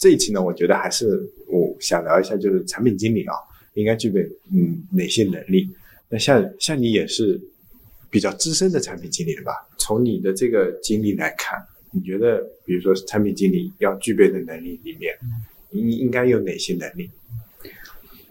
[0.00, 3.34] 这一期呢，我觉得还是我想聊一下，就是产品经理啊，
[3.74, 5.68] 应该具备嗯哪些能力？
[6.08, 7.38] 那像像你也是
[8.08, 9.52] 比较资深的产品经理了吧？
[9.76, 15.14] 从你的这个经历来看，你觉得比如说产品经理要具备的能力里面，
[15.72, 17.10] 应应该有哪些能力？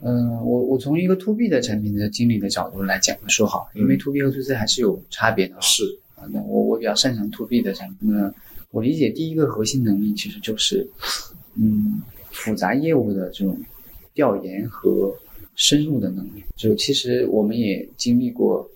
[0.01, 5.56] 嗯，我我从一个 to B 的产品的经理的角度来讲说好，因为 to B 和 to C 还是有差别的。
[5.61, 5.83] 是
[6.15, 8.33] 啊，那我我比较擅长 to B 的产品呢。
[8.71, 10.87] 我理解第一个核心能力其实就是，
[11.61, 13.57] 嗯，复杂业务的这种
[14.13, 15.13] 调研和
[15.55, 16.43] 深入的能力。
[16.55, 18.67] 就其实我们也经历过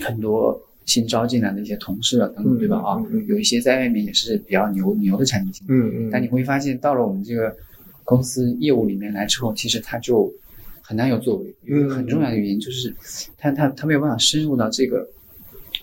[0.00, 2.78] 很多新招进来的一些同事啊等等，对吧？
[2.78, 5.70] 啊，有一些在外面也是比较牛牛的产品经理。
[5.72, 6.10] 嗯嗯。
[6.10, 7.54] 但你会发现到了我们这个
[8.04, 10.32] 公司业务里面来之后，其实他就
[10.82, 11.54] 很难有作为。
[11.64, 12.94] 一个很重要的原因就是，
[13.36, 15.08] 他他他没有办法深入到这个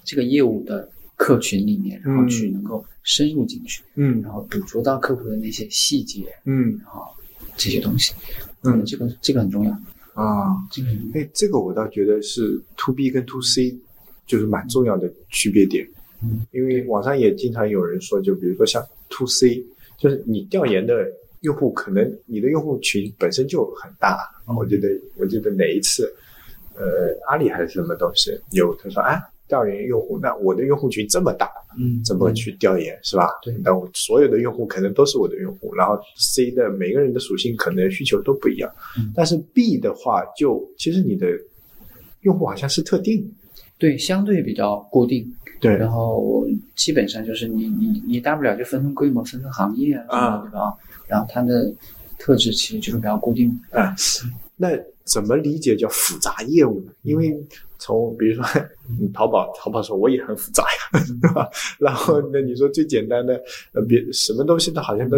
[0.04, 0.90] 这个业务的。
[1.18, 7.08] 客群里面，然后去能够深入进去，嗯，然后捕捉到客户的那些细节，嗯，然后
[7.56, 8.14] 这些东西，
[8.64, 9.72] 嗯，这个这个很重要
[10.16, 13.78] 啊，这个哎，这个我倒觉得是 to B 跟 to C
[14.26, 15.88] 就是蛮重要的区别点，
[16.24, 19.64] 嗯，因为网上也经常有人说，就比如说像 to C，
[20.00, 21.08] 就是你调研的
[21.42, 24.18] 用户可能你的用户群本身就很大，
[24.48, 26.12] 我觉得我记得哪一次，
[26.74, 29.22] 呃，阿里还是什么东西有他说啊。
[29.48, 33.30] 调研用户，那我的用户群这么大，嗯，怎么去调研是吧？
[33.44, 41.28] 对，那我所有的用户可能都是我的用户，然后 C 的每个人的属性可能需求都不一样，嗯，但是 B 的话，就其实你的
[42.22, 43.32] 用户好像是特定，
[43.78, 50.74] 对，相对比较固定，对，然后基本上就是你你你大不了就分分规模、分分行业啊，对吧？
[51.08, 51.72] 然后它的
[52.18, 53.94] 特质其实就是比较固定啊。
[54.58, 54.70] 那
[55.04, 56.92] 怎么理解叫复杂业务呢？
[57.04, 57.38] 因为
[57.78, 58.44] 从比如说，
[59.14, 61.50] 淘宝，淘宝说我也很复杂呀，对吧？
[61.80, 63.42] 然后那你说最简单的，
[63.74, 65.18] 呃，别什么东西都好像都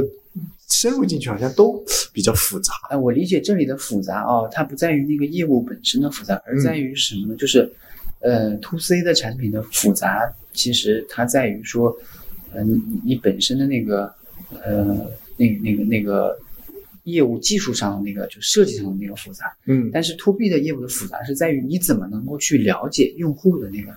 [0.68, 2.74] 深入进去，好像都比较复杂。
[2.90, 7.36] 哎，我理解这里的复杂哦，它不在于那个业务本身的复杂，而在于什么呢？
[7.36, 7.72] 就是，
[8.20, 11.96] 呃，to C 的产品的复杂，其实它在于说，
[12.54, 14.14] 呃，你你本身的那个，
[14.64, 14.86] 呃，
[15.38, 16.38] 那那个那个。
[17.08, 23.96] 业务技术上的那个，就设计上的那个复杂，嗯，但是 to B 的业务的复杂是在于你怎么能够去了解用户的那个、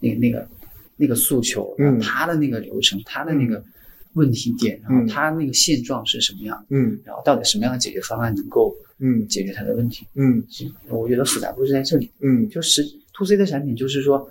[0.00, 0.48] 那个、那个、
[0.96, 3.62] 那个诉求，嗯，他的那个流程，他的那个
[4.14, 10.42] 问题点，然后他那个现状是什么样，嗯，然后到底什么样的解决方案能够，嗯，解决他的问题，嗯，
[10.88, 12.82] 我觉得复杂度是在这里，嗯，就是
[13.14, 14.28] to C 的产品，就是说，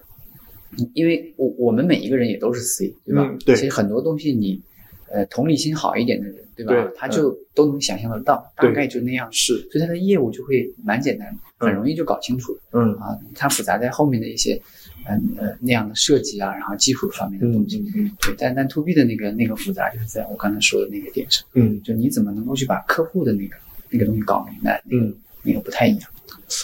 [0.94, 3.34] 因为我我们每一个人也都是 C，对吧？
[3.46, 4.62] 对，其实很多东西你。
[5.10, 6.74] 呃，同理心好一点的人，对吧？
[6.74, 9.32] 对，他就都能想象得到，大概就那样。
[9.32, 12.58] 是，所以他的业务就会蛮简单，很容易就搞清楚。
[12.74, 14.60] 嗯啊，它复杂在后面的一些，
[15.08, 17.78] 嗯呃那样的设计啊，然后技术方面的东西。
[17.96, 18.12] 嗯嗯。
[18.20, 21.46] 对，但但 to B 的那个那个复杂，就是在我刚才说的那个点上。
[21.54, 23.56] 嗯，就你怎么能够去把客户的那个
[23.90, 24.82] 那个东西搞明白？
[24.90, 25.14] 嗯，
[25.44, 26.10] 那个不太一样。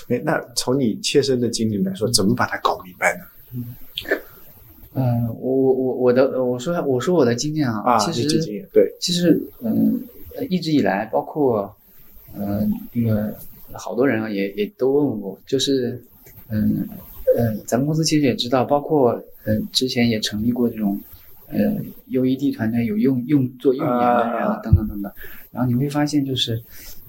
[0.07, 3.23] 哎，那从你切身的经历来说，怎么把它搞明白呢？
[3.53, 3.75] 嗯。
[4.95, 8.27] 嗯，我我我我的我说我说我的经验啊，其实
[8.71, 9.99] 对，其实嗯，
[10.49, 11.75] 一直以来，包括
[12.37, 13.35] 嗯那个
[13.71, 15.99] 好多人啊，也也都问我，就是
[16.49, 16.87] 嗯
[17.35, 20.99] 嗯，咱们公司其实也知道，包括嗯之前也成立过这种
[21.47, 21.75] 呃
[22.11, 25.11] UED 团队，有用用做用研的人啊等等等等，
[25.51, 26.61] 然后你会发现就是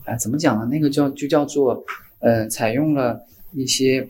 [0.06, 0.66] 啊怎么讲呢？
[0.70, 1.84] 那个叫就叫做
[2.20, 3.20] 呃采用了
[3.52, 4.08] 一些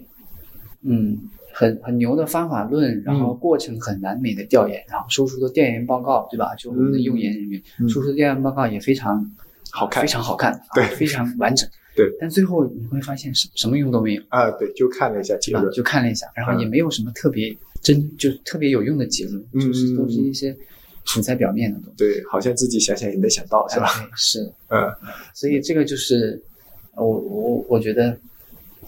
[0.82, 1.18] 嗯。
[1.56, 6.52] 很很牛的方法论，然后过程很完美的调研，然后输出的调研报告，对吧？
[6.56, 9.24] 就我们的用研人员输出的调研报告也非常
[9.70, 12.10] 好看，非常好看，对，非常完整，对。
[12.18, 14.50] 但最后你会发现什什么用都没有啊？
[14.58, 20.56] 对，就看了一下结论，就看了一下，然后也没有什么特别真就特别有用的结论，就是都是一些
[21.06, 21.94] 浮在表面的东西。
[21.98, 23.86] 对，好像自己想想也能想到，是吧？
[24.00, 24.92] 对是，嗯。
[25.32, 26.42] 所以这个就是
[26.96, 28.18] 我我我觉得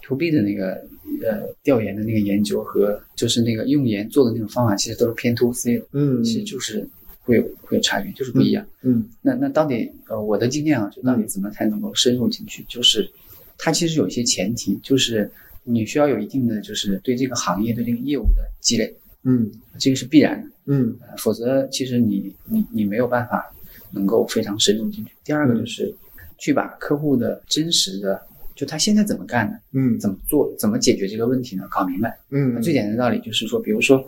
[0.02, 0.84] to B 的那个。
[1.22, 6.86] 呃，调研的那个研究和就是那个用研做的那种方法，其实都是偏 to C 的，嗯，其实就是
[7.20, 9.08] 会有会有差别，就是不一样，嗯。
[9.22, 12.64] 那那到底呃，我的经验啊，就到底怎么才能够深入进去？
[12.68, 13.08] 就是
[13.56, 15.30] 它其实有一些前提，就是
[15.64, 18.94] 你需要有一定的就是对这个行业对这个业务的积累，
[19.24, 23.52] 嗯，这个是必然的，嗯，否则其实你你你没有办法
[23.90, 25.12] 能够非常深入进去。
[25.24, 25.94] 第二个就是
[26.36, 28.20] 去把客户的真实的。
[28.56, 29.60] 就他现在怎么干的？
[29.72, 30.50] 嗯，怎么做？
[30.58, 31.64] 怎么解决这个问题呢？
[31.70, 32.18] 搞明白。
[32.30, 33.98] 嗯，最简单的道理就是说，比如说，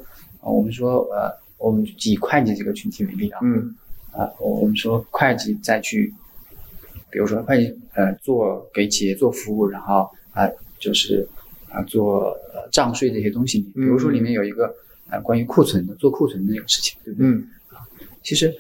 [0.40, 3.76] 啊，我们说，呃，我们以会计这个群体为例啊，嗯，
[4.10, 6.12] 啊，我我们说会计再去，
[7.10, 10.48] 比如说会计，呃，做给企业做服务，然后啊，
[10.78, 11.28] 就是
[11.68, 14.74] 啊，做呃账税这些东西，比如说里面有一个
[15.10, 17.28] 啊关于库存的，做库存的那个事情，对不对？
[17.28, 17.46] 嗯，
[18.22, 18.52] 其实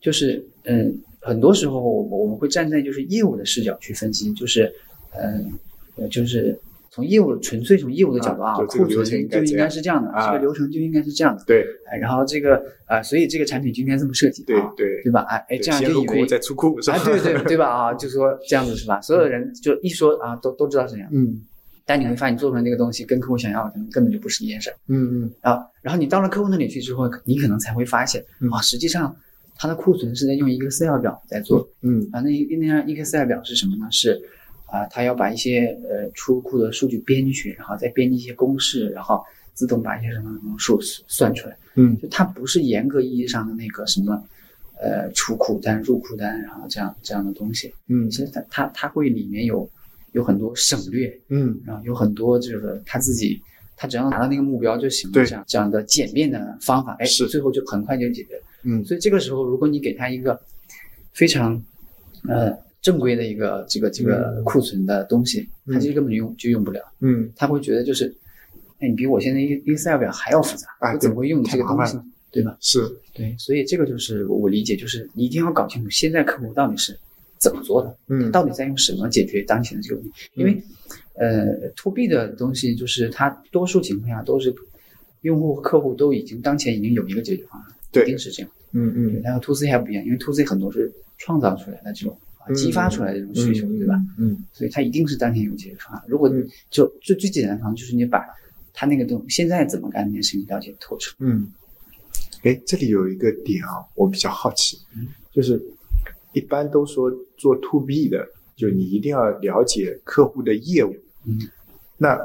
[0.00, 0.98] 就是嗯。
[1.26, 4.70] 很多时候我我们会站在就是业务的视角去分析，就是
[5.22, 5.52] 嗯
[5.96, 6.58] 呃就是
[6.90, 15.22] 从业务纯粹从业务的角度啊，库存就应该是这样的，啊这个流程就应该是这样的，对哎，然后这个啊、所以这个产品就应该这么设计，对啊对对吧？
[15.22, 16.96] 哎哎，这样就以为库再出库是吧？
[16.98, 17.66] 啊，对对对吧？
[17.68, 19.00] 啊，就说这样子是吧？
[19.02, 21.08] 所有人就一说啊，都都知道是这样。
[21.12, 21.40] 嗯
[21.86, 25.58] 但你会发现，你做出来那个东西跟客户想要的可能根本就不是一件事儿嗯嗯啊。
[25.82, 29.14] 然后你到了客户那里去之后，你可能才会发现嗯啊，实际上
[29.56, 32.20] 它的库存是在用一个 Excel 表在做嗯啊。
[32.20, 33.86] 那一那样一个 Excel 表是什么呢？
[33.90, 34.18] 是
[34.66, 39.22] 啊，它要把一些呃出库的数据编进去，然后再编辑一些公式，然后
[39.52, 41.56] 自动把一些什么什么数算出来。
[41.76, 44.22] 嗯就它不是严格意义上的那个什么
[44.80, 47.72] 呃出库单、入库单，然后这样这样的东西。
[47.88, 49.68] 嗯其实它它它会里面有
[50.12, 53.40] 有很多省略，嗯然后有很多这个他自己
[53.76, 58.42] 他只要达到那个目标就行了，对这样这样的简便的方法，哎，是最后就很快就解决了。
[58.62, 60.40] 嗯所以这个时候，如果你给他一个
[61.12, 61.60] 非常
[62.28, 65.72] 呃正规的一个这个这个库存的东西，嗯。
[65.72, 67.32] 他其实根本就用就用不了，嗯。
[67.34, 68.14] 他会觉得就是，
[68.78, 72.04] 哎，你比我现在 Excel 表还要复杂，啊我怎么会用你这个东西呢？
[72.30, 72.54] 对吧？
[72.60, 72.80] 是。
[73.14, 76.94] 对，所以这个就是我理解，就是你一定要搞清楚现在客户到底是
[77.38, 78.30] 怎么做的，嗯。
[78.30, 80.12] 到底在用什么解决当前的这个问题。
[80.34, 80.62] 因为，
[81.14, 84.54] 呃，to B 的东西就是它多数情况下都是
[85.22, 88.02] 用户和客户都已经当前已经有一个解决方案，对。
[88.02, 88.50] 一定是这样。
[88.72, 92.18] 嗯对，嗯然后 to C 还不一样，因为 to C 很多是创造出来的这种
[92.54, 93.94] 激发出来的这种需求，对吧？？
[94.18, 96.02] 嗯所以它一定是当前有解决方案。
[96.08, 98.24] 如果你就最最简单的方法就是你把
[98.72, 101.14] 它那个东现在怎么干这件事情了解透彻。
[101.20, 101.50] 嗯。
[102.42, 105.58] 哎，这里有一个点啊，我比较好奇，嗯就是
[106.34, 110.94] 一般都说做 to B 的，就你一定要了解客户的业务，
[111.24, 111.38] 嗯，
[111.96, 112.18] 那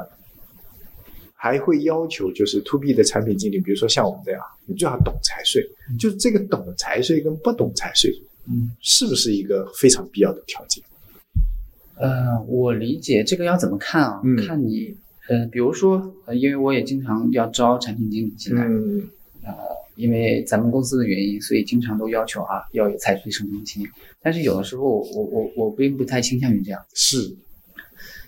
[1.34, 5.66] 还会要求就是 to B 的产品经理，比如说像我们这样，你最好懂财税，
[5.98, 8.12] 就是这个懂财税跟不懂财税，
[8.48, 10.82] 嗯，是不是一个非常必要的条件？
[11.96, 14.20] 呃，我理解这个要怎么看啊？
[14.24, 14.94] 嗯看你，
[15.28, 19.08] 呃，比如说，呃，因为我也经常要招产品经理进来，嗯
[19.96, 23.88] 因为咱们公司的原因，所以经常都要求啊要有财税生成经理。
[24.22, 26.80] 但是有的时候我，我我我并不太倾向于这样。
[26.94, 27.36] 是，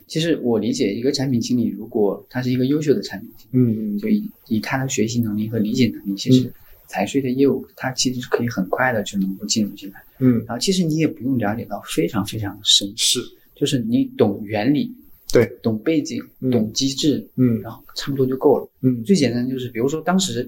[0.06, 6.52] 其实我理解，一个产品经理如果他是一个优秀的产品经理嗯理，就以以他的学习能力和理解能力，其实
[6.92, 10.04] 财税的业务它其实是可以很快的就能够进入进来。
[10.18, 10.44] 嗯。
[10.46, 13.18] 然后其实你也不用了解到非常非常深，是，
[13.54, 14.94] 就是你懂原理，
[15.32, 16.50] 对，懂背景，嗯。
[16.50, 17.58] 懂机制，嗯。
[17.62, 18.68] 然后差不多就够了。
[18.82, 19.02] 嗯。
[19.04, 20.46] 最简单就是，比如说当时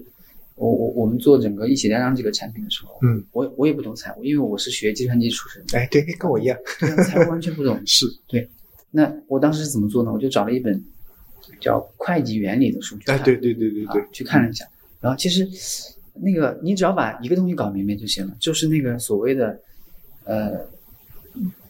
[0.53, 7.81] 我我我们做整个一起单张这个产品的时候，嗯，我我也不懂财务，因为我是学计算机出身的，哎，对，跟我一样，对啊财务完全不懂。
[7.87, 8.05] 是。
[8.27, 8.47] 对，
[8.91, 10.13] 那我当时是怎么做呢？
[10.13, 10.81] 我就找了一本
[11.59, 14.01] 叫《会计原理》的书去看，哎，对对对对对。
[14.01, 14.63] 啊，，去看了一下。
[15.01, 15.47] 然后其实
[16.21, 19.59] 那个你只要把一个东西搞明白就行了，就是那个所谓的
[20.23, 20.51] 呃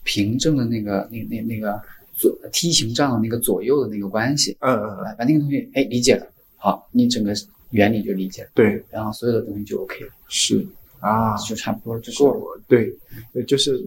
[0.03, 1.81] 凭证的那个那那那个
[2.15, 6.27] 左梯形账的那个左右的那个关系，嗯嗯嗯，啊，把那个东西哎理解了，
[6.57, 7.33] 好，你整个
[7.71, 10.65] 原理就理解了，对，然后所有的东西就 OK 了，是
[11.00, 12.39] 啊，就差不多就够了。
[12.39, 12.95] 我对，
[13.33, 13.83] 呃就是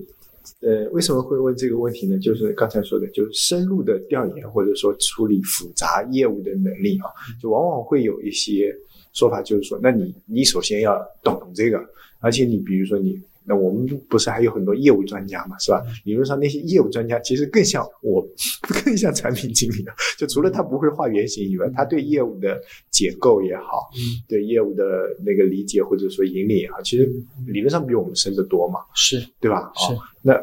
[0.61, 2.19] 呃，为什么会问这个问题呢？
[2.19, 7.07] 就是刚才说的，就是深入的调研或者说处理复杂业务的能力啊，
[7.41, 8.75] 就往往会有一些
[9.19, 11.81] 说法，就是说，那你你首先要懂这个，
[12.21, 13.21] 而且你比如说你。
[13.51, 15.83] 那我们不是还有很多业务专家嘛，是吧？
[16.05, 18.23] 理论上那些业务专家其实更像我，
[18.85, 19.91] 更像产品经理的。
[20.19, 22.61] 就除了他不会画原型以外，他对业务的
[22.91, 24.85] 结构也好，嗯对业务的
[25.25, 27.11] 那个理解或者说引领也好，其实
[27.47, 28.81] 理论上比我们深得多嘛。
[28.95, 29.73] 是对吧？
[29.77, 30.39] 是哦，那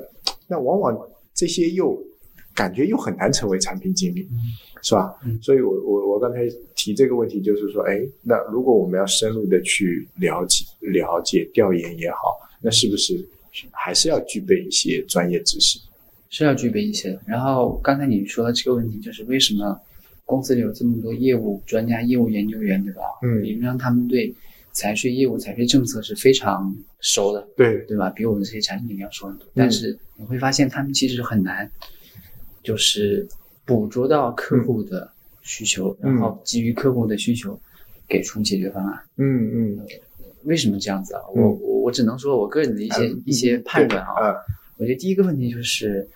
[0.47, 1.95] 那往往这些又
[2.55, 4.27] 感觉又很难成为产品经理，
[4.81, 5.13] 是吧？
[5.25, 13.23] 嗯所以我我我刚才提这个问题，就是说，哎，那如果我们要深入的去了解、了解、调研也好，那是不是
[13.71, 15.77] 还是要具备一些专业知识？
[16.29, 17.21] 是要具备一些的。
[17.25, 19.79] 然后刚才你说的这个问题，就是为什么
[20.25, 23.01] 公司里有这么多业务专家、业务研究员，对吧？
[23.21, 24.33] 嗯理论上他们对
[24.71, 28.09] 财税业务、财税政策是非常熟的，对，对吧？
[28.09, 29.47] 比我们这些产品经理要熟很多。
[29.53, 31.69] 但是你会发现，他们其实很难，
[32.65, 33.25] 就是
[33.63, 35.09] 捕捉到客户的
[35.41, 36.13] 需求，嗯。
[36.15, 37.57] 然后基于客户的需求
[38.07, 38.99] 给出解决方案。
[39.17, 39.87] 嗯嗯，
[40.43, 41.21] 为什么这样子啊？
[41.35, 41.41] 嗯。
[41.41, 44.29] 我我我只能说我个人的一些、嗯一些判断啊。
[44.29, 44.35] 啊，
[44.77, 46.07] 我觉得第一个问题就是，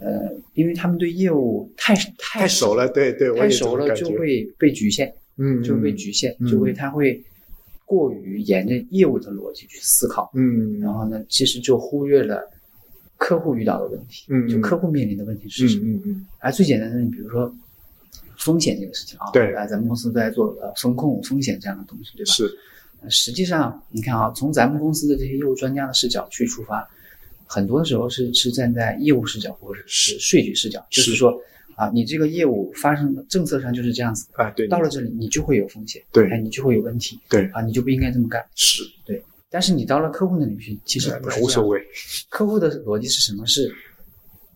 [0.00, 6.48] 呃，因为他们对业务太太太熟了，对对，太熟了就会被局限，嗯，就会被局限，嗯。
[6.50, 7.22] 就会他会
[7.84, 12.48] 过于沿着业务的逻辑去思考，嗯，然后呢，其实就忽略了
[13.20, 15.84] 客户遇到的问题，嗯，就客户面临的问题是什么。
[15.84, 16.26] 嗯嗯嗯。
[16.38, 17.54] 而最简单的，你比如说
[18.38, 19.54] 风险这个事情啊，对。
[19.54, 22.32] 啊，咱们公司都在做呃风控、风险这样的东西，对吧？
[22.32, 22.50] 是，
[23.02, 26.88] 呃实际上，你看啊，从咱们公司的这些业务专家的视角去出发，
[27.44, 31.38] 很多时候是是站在业务视角或者是税局视角，就是是说
[31.76, 36.26] 啊，你这个业务发生的政策上就是这样子，啊，对，到了这里你就会有风险，对。
[36.30, 37.46] 哎，你就会有问题，对。
[37.48, 38.42] 啊，你就不应该这么干。
[38.54, 38.82] 是，
[39.50, 41.40] 但是你到了客户那里去，其实不是。
[41.42, 41.80] 无所谓，
[42.30, 43.44] 客户的逻辑是什么？
[43.46, 43.70] 是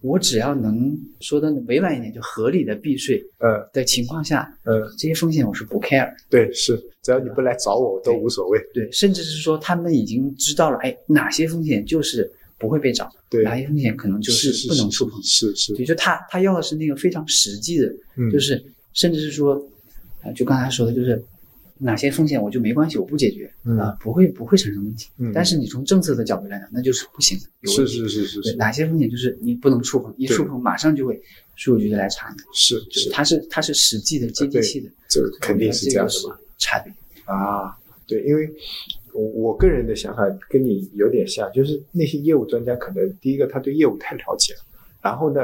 [0.01, 6.13] 我只要能说的委婉一点，就合理的避税呃的情况下，呃，这些风险我是不 care。
[6.29, 15.21] 对，是，只要你不来找我，都无所谓，对，甚至是说他们已经知道了，哎，哪些风险就是不会被找，对，哪些风险可能就是是不能触碰。
[15.23, 19.55] 是是，也就他他要的是那个非常实际的，嗯，就是甚至是说，
[20.23, 21.21] 啊、就刚才说的，就是
[21.79, 23.77] 哪些风险我就没关系，我不解决嗯。
[23.79, 25.09] 啊、不会不会产生问题。
[25.19, 25.33] 嗯。
[25.35, 28.43] 但是你从政策的角度来讲，那就是不行的，有问是是是是。
[28.43, 31.21] 是哪些风险就是你不能触碰，一触碰马上就会
[31.57, 33.11] 税务局就来查你，是就是。
[33.11, 36.39] 它是它是实际的接地气的，这肯定是这样的嘛。
[36.59, 36.93] 差别。
[37.25, 37.77] 啊，
[38.07, 38.49] 对，因为
[39.13, 44.61] 我我个人的想法跟你有点像，就是那些业务专家可能第一个他对业务太了解了，
[45.03, 45.41] 然后呢，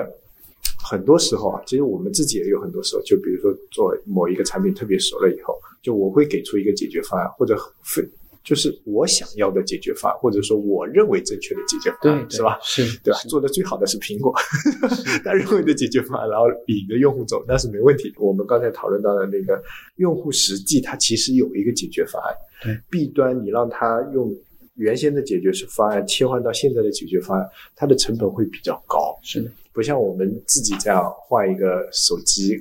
[0.83, 8.03] 很多时候啊，其实我们自己也有很多时候，就比如说做某一个产品特别熟了以后，就我会给出一个解决方案，或者非
[8.43, 12.59] 就是我想要的解决方案，或者说我认为正确的解决方对案，，是吧？？
[12.63, 13.19] 是，对吧？
[13.29, 14.33] 做的最好的是苹果，
[15.23, 18.13] 他认为的解决方案，然后引着用户走，那是没问题。
[18.17, 19.63] 我们刚才讨论到的那个
[19.97, 22.35] 用户实际，它其实有一个解决方案。
[22.63, 24.35] 对弊端你让他用
[24.77, 27.47] 原先的解决方案切换到现在的解决方案，
[27.77, 32.57] 它的成本会比较高，是的，不像我们自己这样换一个手机，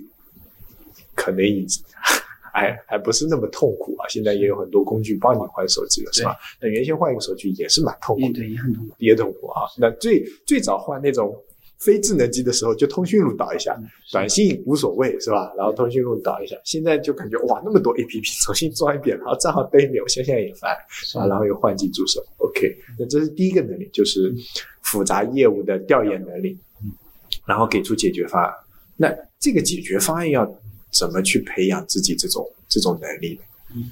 [1.16, 1.84] 可能已经。
[2.52, 4.10] 还还不是那么痛苦啊！
[4.10, 6.36] 现在也有很多工具帮你换手机了，是吧？
[6.60, 8.28] 那原先换一个手机也是蛮痛苦的。
[8.28, 8.96] 也对，也很痛苦。
[8.98, 9.62] 也痛苦啊。
[9.78, 11.34] 那最最早换那种
[11.78, 13.78] 非智能机的时候，就通讯录导一下，
[14.12, 15.54] 短信无所谓是吧？
[15.56, 20.76] 然后通讯录导一下，现在就感觉哇，那么多 A P P 重新装一遍，然后账号登一遍，我想想也烦
[21.16, 21.28] 啊。
[21.28, 24.34] 然后又换机助手，OK，那这是第一个能力，就是
[24.82, 26.58] 复杂业务的调研能力，
[27.50, 28.54] 然后给出解决方案。
[28.96, 30.46] 那这个解决方案要
[30.92, 33.40] 怎么去培养自己这种这种能力
[33.74, 33.84] 呢？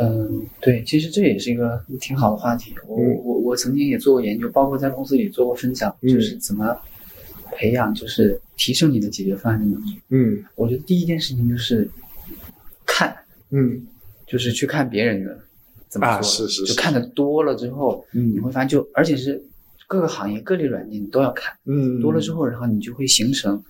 [0.00, 2.72] 嗯，对，其实这也是一个挺好的话题。
[2.86, 6.74] 我嗯我我曾经也做过研究，包括在公司里做过分享，嗯就是怎么
[7.52, 10.00] 培养，就是提升你的解决方案的能力。
[10.10, 11.90] 嗯我觉得第一件事情就是
[12.86, 13.14] 看，
[13.50, 13.84] 嗯
[14.24, 15.36] 就是去看别人的
[15.88, 19.42] 怎么啊做的，是是是就看的多了之后，嗯你会发现就而且是
[19.88, 23.60] 各个行业各类软件你都要看，嗯，多了之后，然后你就会形成，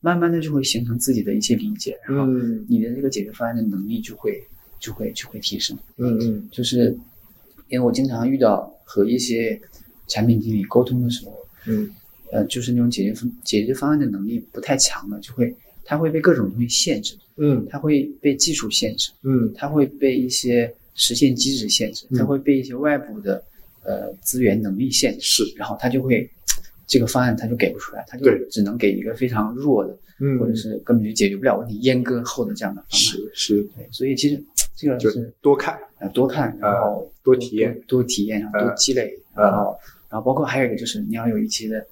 [0.00, 2.66] 慢慢的就会形成自己的一些理解，然后嗯。
[2.68, 4.42] 你的这个解决方案的能力就会
[4.80, 5.78] 就会就会提升。
[5.96, 6.48] 嗯嗯。
[6.50, 6.98] 就是
[7.68, 9.58] 因为我经常遇到和一些
[10.08, 11.32] 产品经理沟通的时候，
[11.66, 11.88] 嗯。
[12.30, 15.54] 呃，就是那种解决方解决方案的能力不太强的，就会
[15.84, 17.64] 他会被各种东西限制，嗯。
[17.70, 19.50] 他会被技术限制，嗯。
[19.54, 22.18] 他会被一些实现机制限制，嗯。
[22.18, 23.42] 他会被一些外部的
[23.88, 25.54] 呃资源能力限制，是。
[25.56, 26.28] 然后他就会
[26.86, 28.46] 这个方案他就给不出来，他就对。
[28.50, 32.98] 只能给一个非常弱的，嗯，或者是根本就解决不了问题、阉割后的这样的方案。
[33.00, 34.42] 是是，对，所以其实
[34.76, 38.66] 这个就是多看，呃多看，然后多体验，多多体验，然后呃。
[38.66, 39.44] 多积累，呃。
[39.44, 39.76] 然后
[40.10, 41.84] 然后包括还有一个就是你要有一些的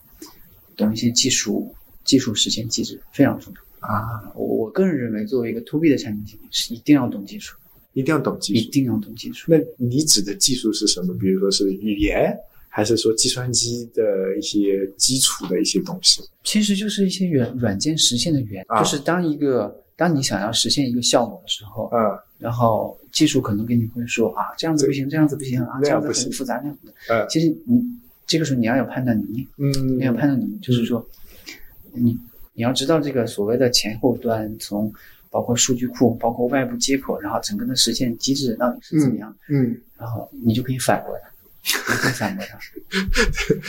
[0.77, 1.75] 懂一些技术
[2.05, 3.89] 技术实现机制非常重要。
[3.89, 4.33] 啊。
[4.35, 7.57] 我我个人认为，作为一个 to B 的产品经理，是一定要懂技术，
[7.97, 8.61] 一定要懂技术。
[8.61, 9.51] 一定要懂技术。
[9.51, 11.15] 那你指的技术是什么？
[11.15, 12.37] 比如说是语言，
[12.69, 16.23] 还是说计算机的一些基础的一些东西？
[16.45, 21.99] 其实就是一些软软件实现的原，啊就是当一个当你想要实现一个效果的时候，嗯
[22.39, 26.93] 然后技术可能跟你会说啊，这样子不行，这样子不行啊，这样子很复杂，那样子。
[27.09, 27.83] 嗯其实你
[28.27, 31.03] 这个时候你要有判断能力，嗯你要有判断能力，就是说，
[31.95, 32.15] 你
[32.53, 34.93] 你要知道这个所谓的前后端，从
[35.37, 42.59] 包括数据库，包括外部接口，然后整个的实现机制到底是怎么样，嗯然后你就可以反驳它，你可以反驳它，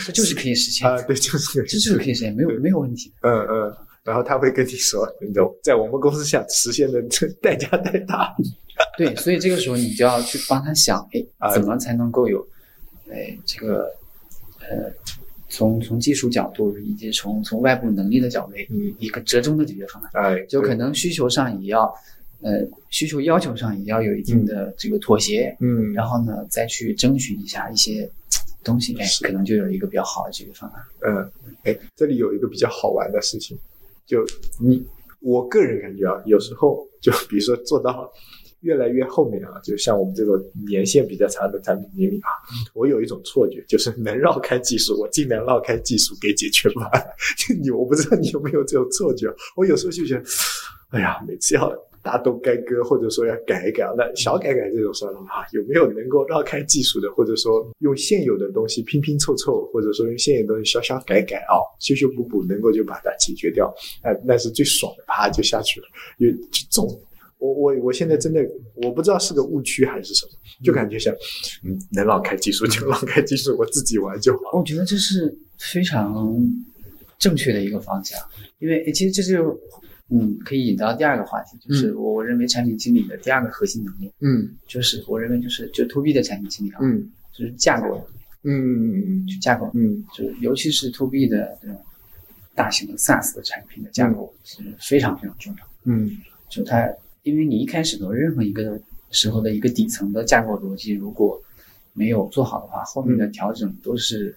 [0.06, 3.28] 这就是可以实现，啊，对，就是这就是可以实现，没有没有问题的。
[3.28, 8.34] 嗯嗯，然后他会跟你说，你懂，在我们公司想实现的这代价太大。
[8.96, 10.98] 对，所以这个时候你就要去帮他想，
[11.36, 12.40] 啊哎，怎么才能够有，
[13.10, 13.90] 哎，这个，
[14.60, 14.90] 呃，
[15.48, 20.10] 从从技术角度以及从从外部能力的角度，嗯一个折中的解决方案。
[20.14, 21.92] 哎，就可能需求上也要，
[22.40, 28.08] 呃，需求要求上也要有一定的这个妥协，嗯，然后呢，再去争取一下一些
[28.62, 30.82] 东西，哎，可能就有一个比较好的解决方案。
[31.00, 31.30] 嗯，
[31.64, 33.58] 哎，这里有一个比较好玩的事情，
[34.06, 34.24] 就
[34.60, 34.86] 你，
[35.20, 38.10] 我个人感觉啊，有时候就比如说做到
[38.60, 40.34] 越来越后面啊，就像我们这种
[40.66, 42.28] 年限比较长的产品经理啊，
[42.74, 46.90] 我有一种错觉，就是能绕开技术，我尽量绕开技术给解决吧。
[47.36, 47.54] 就。
[47.58, 50.22] 你我不知道你有没有这种错觉， 我有时候就觉得，
[50.90, 51.72] 哎呀，每次要
[52.02, 53.84] 大动干戈，或者说要改一改。
[53.96, 65.86] 那小改改这种算了啊，有没有能够绕开技术的，或者说用现有的东西拼拼凑凑，或者说用现有的东西小小改改啊，修修补补，能够就把它解决掉，哎，那是最爽的，啪就下去了，
[66.18, 66.88] 因为就中。
[67.38, 70.32] 我我我现在真的我不知道是个误区还是什么，
[70.64, 71.14] 就感觉像，
[71.62, 74.58] 嗯，能让开技术就让开技术，我自己玩就好。
[74.58, 76.36] 我觉得这是非常
[77.16, 78.18] 正确的一个方向，
[78.58, 79.56] 因为其实这就
[80.10, 88.04] 嗯可以引到第二个话题，就是我我认为产品经理的第二个核心能力，嗯，就是我认为就是就 to B 的产品经理啊，嗯，就是架构，
[88.42, 90.04] 嗯嗯嗯就架构，嗯。
[90.12, 91.80] 就是尤其是 to B 的这种
[92.54, 96.18] 大型的 SaaS 的产品的架构是非常非常重要，嗯。
[96.48, 96.92] 就它。
[97.28, 98.80] 因为你一开始的任何一个
[99.10, 101.38] 时候的一个底层的架构逻辑，如果
[101.92, 104.34] 没有做好的话，后面的调整都是，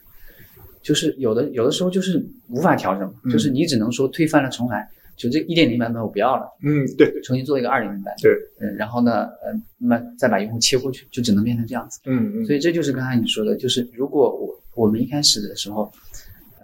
[0.81, 15.89] 就是有的有的时候就是无法调整，就是你只能说推翻了重来，就这一点零版本我不要了，嗯，对，重新做一个二点零版，对，嗯，然后呢，呃，那再把用户切过去，就只能变成这样子，嗯嗯，所以这就是刚才你说的，就是如果我我们一开始的时候，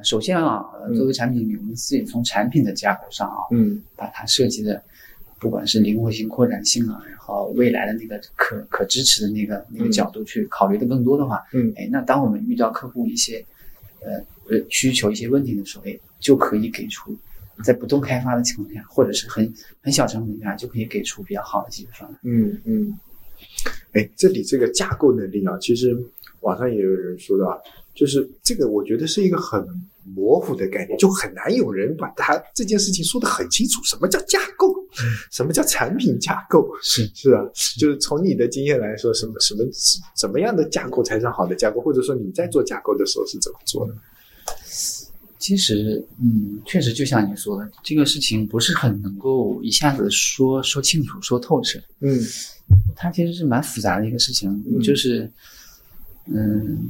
[0.04, 0.66] 首先啊，
[0.96, 4.84] 作为产品经理，我们自己从产品的架构上啊，嗯，把它设计的。
[5.40, 13.46] 不管是灵活性、扩展性啊，然后未来的那个可可支持的那个那个角度去考虑的更多的话，嗯，哎，那当我们遇到客户一些
[14.02, 14.14] 呃
[14.50, 17.16] 呃需求、一些问题的时候，哎，就可以给出
[17.64, 22.20] 在不动开发的情况下，或者是很很小成本下，就可以给出比较好的解决方案。
[22.24, 23.00] 嗯嗯，
[23.94, 25.96] 哎，这里这个架构能力啊，其实
[26.42, 27.62] 网上也有人说到，
[27.98, 29.62] 就是这个，我觉得是一个很
[30.06, 33.84] 模糊的概念，就很难有人把它这件事情说得很清楚。
[33.84, 34.74] 什么叫架构？
[35.32, 36.70] 什么叫产品架构？
[36.82, 37.44] 是是啊，
[37.78, 39.66] 就是从你的经验来说，什么什么
[40.16, 41.82] 怎么样的架构才是好的架构？
[41.82, 43.94] 或者说你在做架构的时候是怎么做的？
[45.40, 51.80] 其实，嗯，确实就像你说的，这个事情不是很能够一下子说说清楚、说透彻。
[52.02, 52.20] 嗯，
[52.96, 55.30] 它其实是蛮复杂的一个事情，就是，
[56.26, 56.90] 嗯，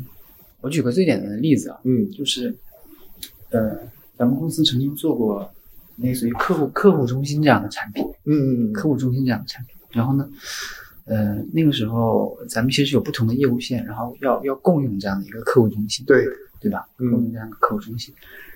[0.61, 2.55] 我举个最简单的例子啊，嗯，就是，
[3.49, 3.77] 呃，
[4.17, 5.51] 咱们公司曾经做过。
[5.99, 9.75] 类似于客户客户中心这样的产品，嗯嗯，客户中心这样的产品。
[9.89, 10.29] 然后呢，
[11.05, 16.23] 呃，那个时候咱们其实有不同的业务线，然后要要共用这样的一个客户中心，对
[16.61, 16.87] 对吧？
[16.97, 18.13] 共用这样的客户中心。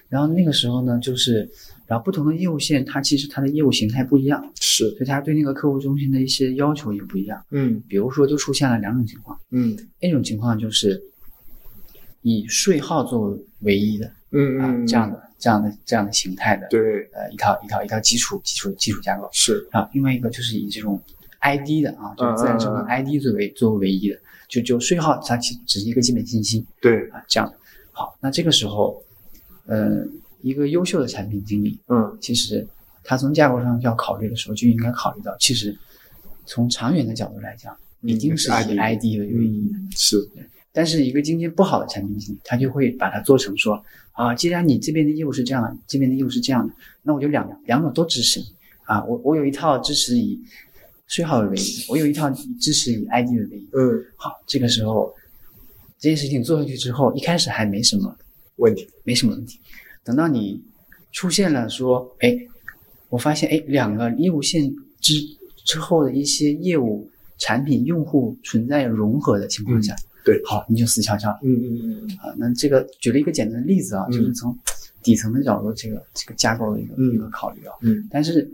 [0.07, 1.49] 然后那个时候呢，就是
[1.87, 7.43] 然后不同的业务线，它其实它的业务形态不一样，是，所以它对那个客户中心的一些要求也不一样。
[7.49, 11.01] 嗯，比如说就出现了两种情况，嗯，一种情况就是
[12.21, 15.31] 以税号作为唯一的，嗯啊这样的。
[15.41, 16.79] 这样的这样的形态的，对，
[17.13, 19.89] 呃，一套一套一套基础基础基础架构是啊。
[19.91, 21.01] 另外一个就是以这种
[21.39, 27.53] ID 的啊，就自然生成 ID 作为作为唯一的，就就税号它其只是一个基本信息，对啊，这样
[27.91, 28.15] 好。
[28.21, 29.03] 那这个时候，
[29.65, 30.05] 呃，
[30.41, 32.67] 一个优秀的产品经理，嗯，其实
[33.03, 35.75] 他从架构上要考虑的时候，就应该考虑到，其实
[36.45, 40.29] 从长远的角度来讲，一定是以 ID 为唯一的，是。
[40.73, 43.83] 但是一个经济不好的产品经理，他就会把它做成说。
[44.13, 48.45] 啊，既然你这边的业务是这样的，这边的业务是这样的，那我就两两种都支持你
[48.83, 49.03] 啊。
[49.05, 50.37] 我我有一套支持以
[51.07, 52.29] 税号为唯一，我有一套
[52.59, 53.69] 支持以 ID 为唯一。
[53.71, 55.11] 嗯，好，这个时候
[55.97, 58.13] 这件事情做下去之后，一开始还没什么
[58.57, 59.59] 问题，没什么问题。
[60.03, 60.61] 等到你
[61.13, 62.37] 出现了说，哎，
[63.07, 65.13] 我发现哎，两个业务线之
[65.65, 69.95] 之后的一些业务、产品、用户存在融合的情况下。
[70.23, 71.39] 对，好，你就死翘翘了。
[71.43, 74.55] 嗯嗯嗯啊，那这个举了一个简单的例子啊，就是从
[75.01, 77.73] 底层的角度，这个这个架构的一个一个考虑啊。
[77.81, 78.07] 嗯。
[78.11, 78.47] 但是，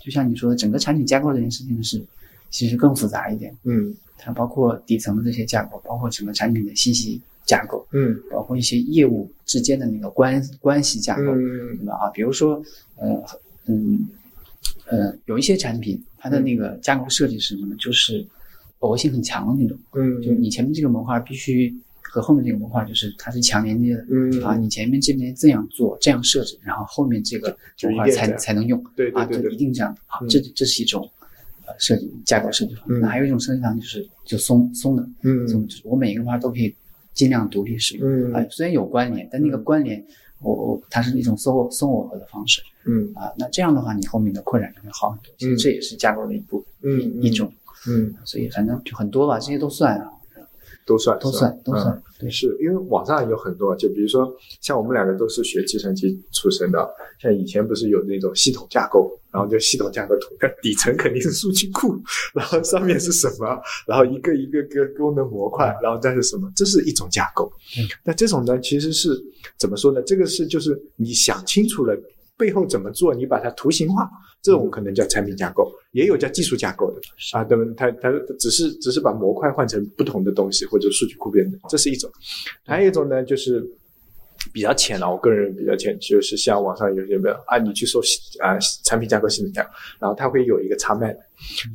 [0.00, 1.98] 就像你说的，整个产品架构这件事情是，
[2.50, 3.56] 其实更复杂一点。
[3.64, 3.94] 嗯。
[4.18, 7.86] 它包括底层的这些架构，包括整个产品的信息架构。
[7.92, 8.14] 嗯。
[8.30, 11.94] 包括一些业务之间的那个关关系架构，对吧？
[11.94, 12.62] 啊，比如说，
[12.96, 13.24] 呃，
[13.66, 14.06] 嗯，
[14.86, 17.76] 呃，有一些产品，它的那个架构设计是什么呢？
[17.78, 18.26] 就是。
[18.84, 31.10] 耦合性很强的那种，嗯，就你前面这个模块必须和后面这个模块就是它是强连接的，嗯啊，你前面这边这样做这样设置，然后后面这个模块才才能用，对对对，啊，一定这样，好，这这是一种
[31.66, 32.94] 呃设计架构设计方法。
[32.98, 36.72] 那还有一种设计方法就是就松松的，嗯，松就是我每一个模块都可以
[37.12, 40.04] 尽量独立使用，嗯，啊，虽然有关联，但那个关联
[40.40, 47.52] 我我它是一种松松耦合的方式，嗯，啊，那这样的话你后面的扩展就会好很多，其实这也是架构的一部分嗯一种。
[47.88, 50.10] 嗯，所以反正就很多吧，这些都算啊，
[50.86, 52.02] 都算，都算，都算。
[52.18, 56.88] 对，是因为网上有很多，就比如说像我们两个都是学计算机出身的，
[57.20, 61.98] 像以前不是有那种系统架构，然后就系统架构图， 底层肯定是数据库，
[62.34, 67.50] 然后上面是什么，然后一个一个个功能模块，然后再是什么，这是一种架构。
[67.78, 69.20] 嗯，那这种呢，其实是
[69.58, 70.00] 怎么说呢？
[70.02, 71.94] 这个是就是你想清楚了
[72.36, 74.08] 背后怎么做，你把它图形化。
[74.44, 77.00] 这种可能叫产品架构，也有叫技术架构的
[77.32, 77.64] 啊，对吧？
[77.74, 82.10] 它它只是只是把模块换成不同的东西或者数据库变的，这是一种。
[82.62, 83.66] 还有一种呢，就是
[84.52, 88.00] 比较浅了，我个人比较浅，就是像网上有些没有啊，你去搜
[88.40, 91.20] 啊产品架构、系统架构，然后它会有一个插麦的，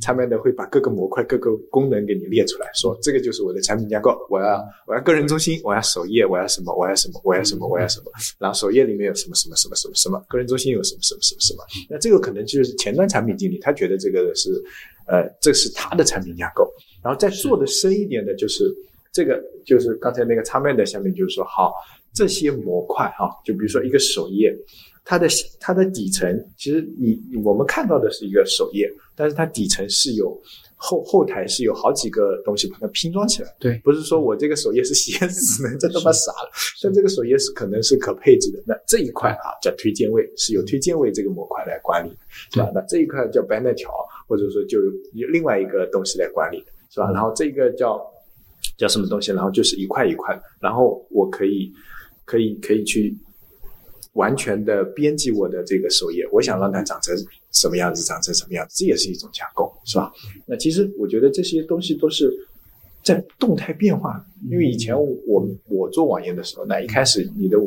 [0.00, 14.50] 插麦的会把各个模块、各个功能给你列出来，说这个就是我的产品架构，我要我要个人中心，我要首页，我要什么，我要什么，我要什么，我要什么，然后首页里面有什么什么什么什么什么，个人中心有什么什么什么什么，那这个可能就是前端产品经理他觉得这个是
[15.06, 16.70] 呃这是他的产品架构，
[17.02, 18.64] 然后再做的深一点的就是
[19.12, 21.72] 这个就是刚才那个插麦的下面就是说好。
[22.12, 24.54] 这些模块哈，就比如说一个首页，
[25.04, 30.36] 它的它的底层，其实你我们看到的是一个首页，但是它底层是有
[30.76, 33.48] 后后台是有好几个东西把它拼装起来。
[33.60, 36.50] 对，不是说我这个首页是写死的，这他妈傻了。
[36.82, 42.10] 但这个首页是可能是可配置的，那这一块啊叫推荐位，是由推荐位这个模块来管理，
[42.52, 42.70] 是吧？
[42.74, 43.90] 那这一块叫 banner 条，
[44.26, 44.78] 或者说就
[45.14, 47.10] 有另外一个东西来管理，是吧？
[47.12, 48.00] 然后这个叫
[48.76, 49.32] 叫什么东西？
[49.32, 51.72] 然后就是一块一块，然后我可以。
[52.30, 53.12] 可以可以去
[54.12, 57.12] 完全的编辑我的这个首页，我想让它长成
[57.50, 60.12] 什么样子，长成什么样子，这也是一种架构，是吧？
[60.46, 62.32] 那其实我觉得这些东西都是
[63.02, 64.24] 在动态变化。
[64.48, 67.58] 因为以前我我做网页的时候，那一开始你的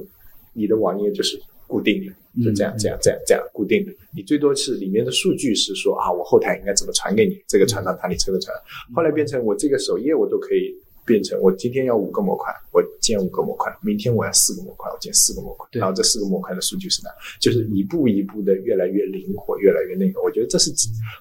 [0.54, 8.56] 你的网页就是固定的，就这样这样这样这样固定的，你最多是里面的数据是说啊，我后台应该怎么传给你，这个传到哪里，这个传。
[8.95, 10.73] 后来变成我这个首页我都可以。
[11.05, 15.67] 变成我今天要五个模块，我建五个模块；明天我要四个模块，我建四个模块。
[15.71, 17.09] 然后这四个模块的数据是哪？
[17.39, 20.21] 就是一步一步的越来越灵活，越来越那个。
[20.21, 20.71] 我觉得这是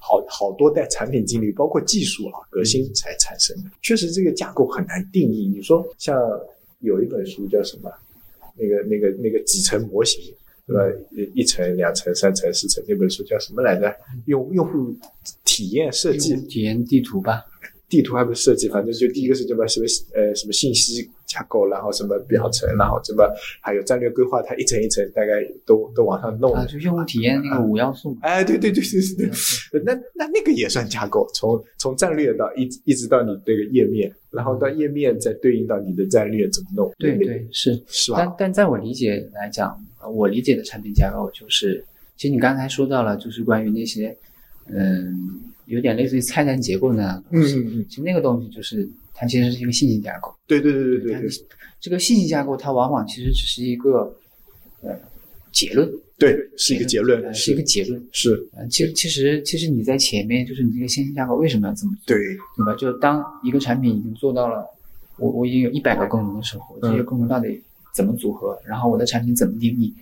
[0.01, 3.71] 好好多代产品经理，包括技术啊革新才产生的。
[3.81, 5.47] 确实这个架构很难定义。
[5.47, 6.17] 你说像
[6.81, 7.91] 有一本书叫什么？
[8.55, 10.23] 那个那个那个几层模型，
[10.67, 10.83] 对吧？
[11.35, 13.91] 一层、两层、三层、四层，那本书叫什么来着？
[14.27, 14.95] 用用户
[15.43, 17.47] 体验设计体验地图吧。
[17.93, 25.33] 地图还不是设计，反正就第一个是什么什么呃什么信息架构，然后什么表层，然后什么还有战略规划，它一层一层大概
[25.67, 26.55] 都都往上弄。
[26.55, 28.17] 啊，就用户体验那个五要素。
[28.23, 29.29] 哎，对对对对
[29.73, 36.91] 对，那那那个也算架构，从从战略到一一直到你这个页面，然后到页面再对应到你的战略怎么弄。
[36.99, 38.21] 对对是是吧？
[38.21, 39.79] 但但在我理解来讲，
[40.11, 41.85] 我理解的产品架构就是，
[42.17, 44.17] 其实你刚才说到了，就是关于那些
[44.69, 45.43] 嗯。
[45.73, 50.33] 有点类似于菜单结构那样的东西，其实那个东西就是它其实是一个信息架构。
[50.47, 51.31] 对对对对对对，
[51.81, 54.15] 这个信息架构它往往其实只是一个
[54.83, 54.95] 呃
[55.51, 55.91] 结论。
[56.19, 58.01] 对，是一个结论，是一个结论。
[58.13, 62.15] 是，其实其实其实你在前面就是你这个信息架构为什么要这么做？
[62.15, 62.19] 对，
[62.57, 62.75] 对吧？
[62.77, 64.65] 就当一个产品已经做到了，
[65.17, 67.61] 我我已经有一百个功能的时候，这些功能到底
[67.93, 68.57] 怎么组合？
[68.65, 69.93] 然后我的产品怎么定义？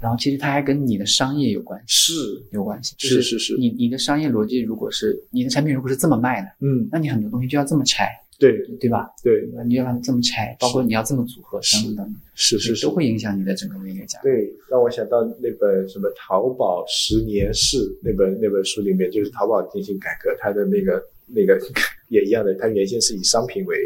[0.00, 2.94] 然后其实它还跟你的商业有关系，是有关系。
[2.98, 8.08] 是是是，你你的商业逻辑如果是你的产品如果是这么卖的，嗯，那你很多东西就要这么拆，
[8.38, 9.10] 对对吧？
[9.22, 14.18] 对，你要把它这么拆，包括你要这么组合等等等，是是是，都会影响你的整个的一个价。
[14.22, 21.60] 对，让我想到那本什么《淘宝十年式》那本那本书里面，就是淘宝进行改革，它的那个那个
[22.08, 23.76] 也一样的，它原先是以商品为。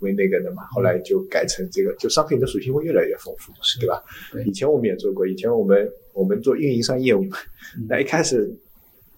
[0.00, 4.02] 为那个的嘛，后来就改成这个，就商品的属性会越来越丰富，对吧？
[4.44, 7.24] 以前我们也做过，以前我们我们做运营商业务，
[7.88, 8.52] 那一开始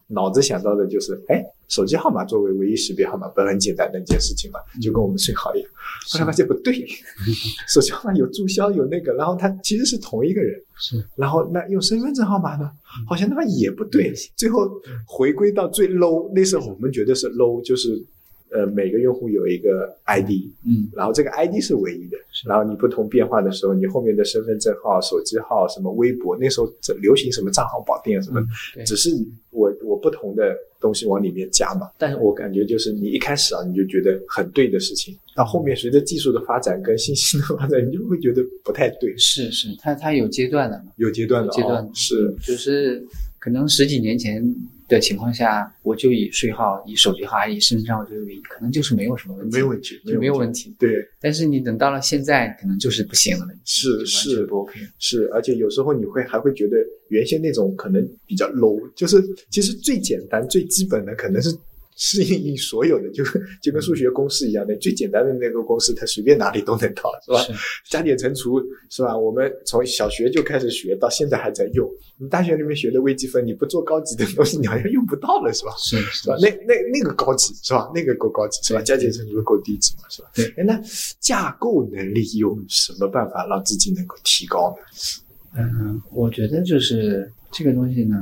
[0.09, 4.59] 脑子想到的就是，哎，手机号码作为唯一识别号码，不是很简单的一件事情嘛？
[4.81, 5.71] 就跟我们税号一样。
[6.11, 6.87] 后来发现不对，
[7.69, 11.03] 手机号码有注销有那个，然后他其实是同一个人，是。
[11.17, 12.71] 然后那用身份证号码呢，
[13.07, 14.69] 好像他妈也不对，最后
[15.07, 18.05] 回归到最 low，那时候我们觉得是 low，就是。
[18.53, 20.31] 呃，每个用户有一个 ID，
[20.67, 28.45] 嗯，然后这个 ID 是唯一的，然后你不同变化的时候，你后面的身份证号、手机号、什么微博，那时候这流行什么账号绑定什么，
[28.85, 29.11] 只是
[29.51, 31.89] 我我不同的东西往里面加嘛。
[31.97, 39.17] 但是我感觉就是你一开始啊，你就觉得很对的事情，到后面随着技术的发展跟信息的发展，你就会觉得不太对。
[39.17, 40.93] 是是，它它有阶段的嘛？
[40.97, 43.03] 有阶段的，阶段是就是
[43.39, 44.45] 可能十几年前。
[44.95, 50.75] 的情况下，我就以税号、以手机号、以身份证号作为唯一，可能就是没有什么问题，没有问题，就没有问题。
[50.79, 54.79] 对，但是你等到了现在，可能就是不行了，是是不 OK。
[54.99, 56.77] 是，而且有时候你会还会觉得
[57.09, 61.57] 原先那种可能比较 low，就是其实最简单、最基本的可能是。
[61.97, 63.23] 适应所有的，就
[63.61, 67.59] 就跟数学公式一样的，最简单的那个公式，它随便哪里都能套，是吧？
[67.89, 69.17] 加减乘除，是吧？
[69.17, 71.89] 我们从小学就开始学，到现在还在用。
[72.19, 75.73] 你大学里面学的微积分，你不做高级的东西，你好像用不到了，是吧？
[75.79, 76.37] 是是吧？
[76.41, 77.91] 那那那个高级是吧？
[77.95, 78.81] 那个够高级是吧？
[78.83, 80.31] 加减乘除够低级嘛，是吧？
[80.35, 80.47] 对。
[80.57, 80.81] 哎，那
[81.21, 85.61] 架构能力有什么办法让自己能够提高呢？
[85.61, 88.17] 嗯，我觉得就是这个东西呢，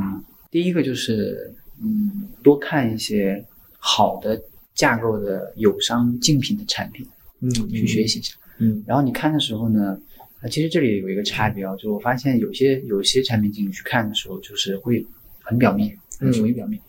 [0.50, 1.54] 第一个就是。
[1.82, 3.42] 嗯，多看一些
[3.80, 4.40] 好的
[4.74, 7.04] 架构的友商竞品的产品，
[7.40, 8.34] 嗯去学习一下。
[8.58, 8.84] 嗯。
[8.86, 9.98] 然后你看的时候呢，
[10.40, 15.04] 啊，其实这里有一个差别啊，就我发现有些有些产品经理去看的时候，就是会
[15.40, 16.80] 很表面，很属于表面，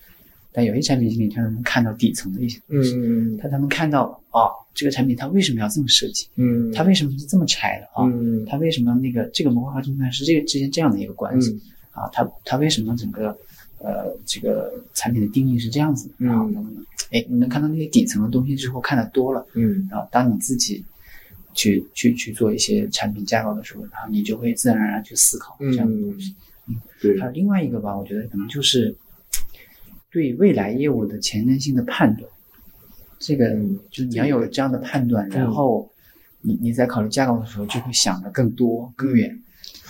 [0.51, 6.71] 但有些产品经理他能看到底层的一些东西，嗯他才能看到啊，这个产品它为什么要这么设计，嗯。
[6.71, 7.85] 它为什么是这么拆的？
[7.87, 8.45] 啊，嗯。
[8.45, 11.61] 它为什么那个这个模块和中断是这个之间这样的一个关系、嗯。
[11.91, 12.09] 啊？
[12.13, 13.37] 它它为什么整个
[13.83, 16.15] 呃这个产品的定义是这样子的？
[16.19, 16.27] 嗯。
[16.27, 19.87] 然后能哎，你能看到那些底层的东西之后，看得多了，嗯。
[19.91, 20.83] 然后当你自己
[21.53, 26.35] 去去去做一些产品架构的时候，然后你就会自然而然去思考这样的东西。
[26.67, 26.75] 嗯。
[27.01, 27.19] 对。
[27.19, 28.95] 还有另外一个吧，我觉得可能就是
[30.09, 32.29] 对未来业务的前瞻性的判断，
[33.19, 33.79] 这个嗯。
[33.89, 35.89] 就是你要有这样的判断，然后
[36.41, 39.39] 你你在考虑架构的时候就会想的更多更远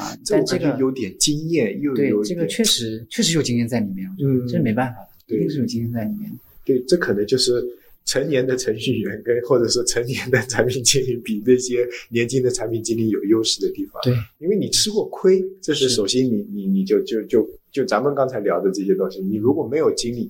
[0.01, 0.17] 啊。
[0.25, 6.37] 这但这个有点经验，又有点这个确实确实有经验在里面，嗯这是没办法的，对一定是有经验在里面的。
[6.65, 7.63] 对，这可能就是
[8.05, 14.01] 成年的程序员跟或者说成年的产品经理比那些年轻的产品经理有优势的地方。
[14.03, 20.29] 对，因为你吃过亏，这是是首先你你你就就就就咱们刚才聊的这些东西，你如果没有经历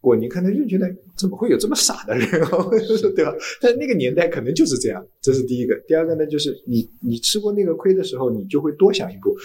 [0.00, 2.70] 过，你看他就觉得怎么会有这么傻的人 哦，
[3.14, 3.34] 对吧？
[3.60, 5.74] 但那个年代可能就是这样，这是第一个。
[5.86, 9.36] 第二个呢，就是你你吃过那个亏的时候，你就会多想一步，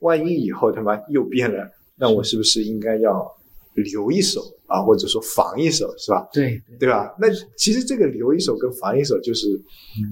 [0.00, 3.26] 万一以后他妈又变了，那我是不是应该要
[3.74, 6.28] 留一手啊，或者说防一手，是吧？
[6.32, 7.14] 对对吧？
[7.20, 9.48] 那其实这个留一手跟防一手，就是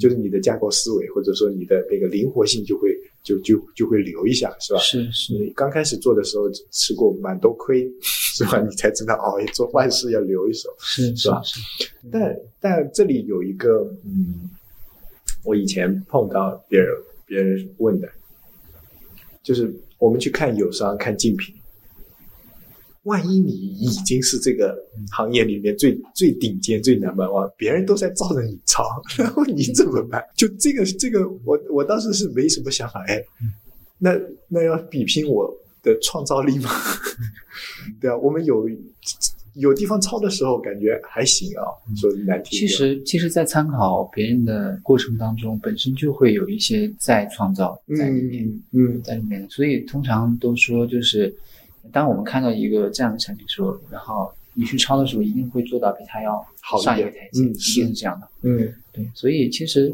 [0.01, 2.91] 就是你的架构思维，或者说你的那个灵活性就会
[3.23, 4.81] 就就就会留一下，是吧？
[4.81, 8.61] 是是你刚开始做的时候吃过蛮多亏， 是吧？
[8.61, 10.69] 你才知道哦，做坏事要留一手。
[10.79, 11.61] 是是吧是，
[12.11, 14.51] 但但这里有一个，嗯，
[15.45, 16.89] 我以前碰到别人
[17.25, 18.09] 别人问的，
[19.43, 21.55] 就是我们去看友商看竞品，
[23.05, 24.77] 万一你已经是这个
[25.11, 28.85] 行业里面最最顶尖、最 number one，别人都在照着你抄，
[29.19, 30.23] 然后你怎么办？
[30.37, 33.23] 就这个这个，我我当时是没什么想法，哎，
[33.99, 34.17] 那
[34.49, 36.71] 那要比拼我的创造力吗？
[38.01, 38.69] 对啊，我们有
[39.55, 42.59] 有地方抄的时候，感觉还行啊，说难听。
[42.59, 49.47] 其实，其实，在参考别人的过程当中，本身就会有一些再创造在里面，嗯嗯在里面。
[49.51, 51.35] 所以，通常都说，就是
[51.90, 58.29] 当我们看到一个这样的产品的时候，然后你去抄的时候，一定会做到比它要好上一个台阶，嗯一定是这样的。
[58.42, 59.92] 嗯对，所以其实，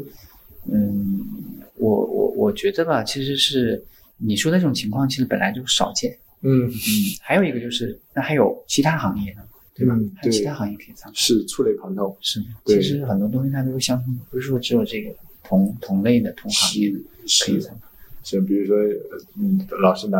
[0.65, 1.25] 嗯，
[1.75, 3.83] 我我我觉得吧，其实是
[4.17, 6.15] 你说的这种情况，其实本来就少见。
[6.41, 6.73] 嗯，嗯，
[7.21, 9.41] 还有一个就是，那还有其他行业呢，
[9.75, 9.93] 对吧？
[9.95, 11.15] 嗯对还有其他行业可以参考。
[11.15, 12.15] 是触类旁通。
[12.21, 15.09] 是，对其实很多东西它都是相通的，不是说只有这个
[15.43, 16.97] 同同类的同行业的
[17.45, 17.87] 可以参考。
[18.23, 20.19] 是，比如说，呃嗯，老是拿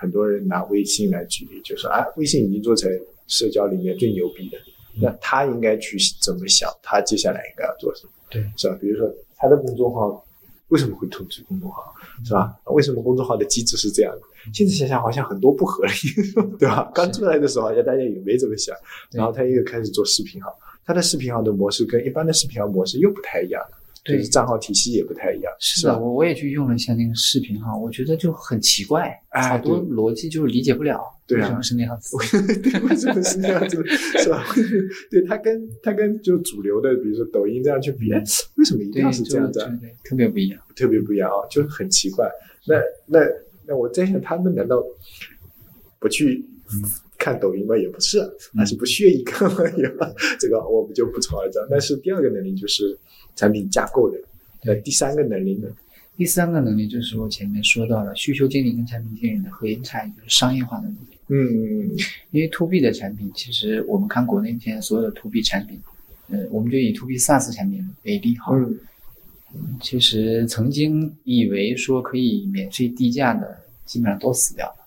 [0.00, 2.90] 很多人拿微信来举例，就说啊，微信已经做成
[3.28, 4.56] 社交里面最牛逼的，
[4.98, 6.70] 那他应该去怎么想？
[6.82, 8.12] 他接下来应该要做什么？
[8.30, 8.78] 对，是吧？
[8.80, 10.24] 比如说他的公众号
[10.68, 12.56] 为什么会通知公众号，是吧？
[12.66, 14.22] 为什么公众号的机制是这样的？
[14.54, 15.92] 现在想想好像很多不合理，
[16.58, 16.90] 对吧？
[16.94, 18.74] 刚出来的时候好像大家也没怎么想，
[19.10, 20.50] 然后他又开始做视频号，
[20.86, 23.62] 他的视频号的模式跟一般的视频号模式又不太一样，
[24.04, 32.16] 就是账号体系也不太一样，是的，我我也去用了一下那个视频哈，我觉得就很奇怪，哎好多逻辑就是理解不了，对啊为什么是那样子？
[32.62, 33.84] 对，为什么是那样子？
[33.86, 34.44] 是吧？
[35.10, 38.22] 对他跟他跟就主流的，比如说抖音这样去比，哎
[38.56, 39.60] 为什么一定，要是这样子
[40.04, 40.60] 特别不一样。
[40.74, 42.26] 特别不一样啊，就是很奇怪。
[42.66, 43.20] 那那
[43.66, 44.82] 那我在想，他们难道
[45.98, 46.42] 不去
[47.18, 47.76] 看抖音吗？
[47.76, 49.58] 也不是，啊还是不屑一看吗？
[49.76, 49.84] 也
[50.38, 51.62] 这个我们就不从而讲。
[51.70, 52.98] 但是第二个能力就是
[53.36, 54.18] 产品架构的，
[54.64, 55.68] 呃第三个能力呢？
[56.16, 61.16] 第三个能力就是我前面说到了需求经理跟产品经理的核心差异，就是商业化的能力。
[61.28, 61.90] 嗯
[62.30, 65.80] 因为 to B 的产品，其实我们看国内现在所有的 to B 产品，
[66.28, 68.54] 呃，我们就以 to B SaaS 产品为例哈。
[68.56, 68.78] 嗯
[69.80, 74.86] 其实曾经以为说可以免费低价的，基本上都死掉了。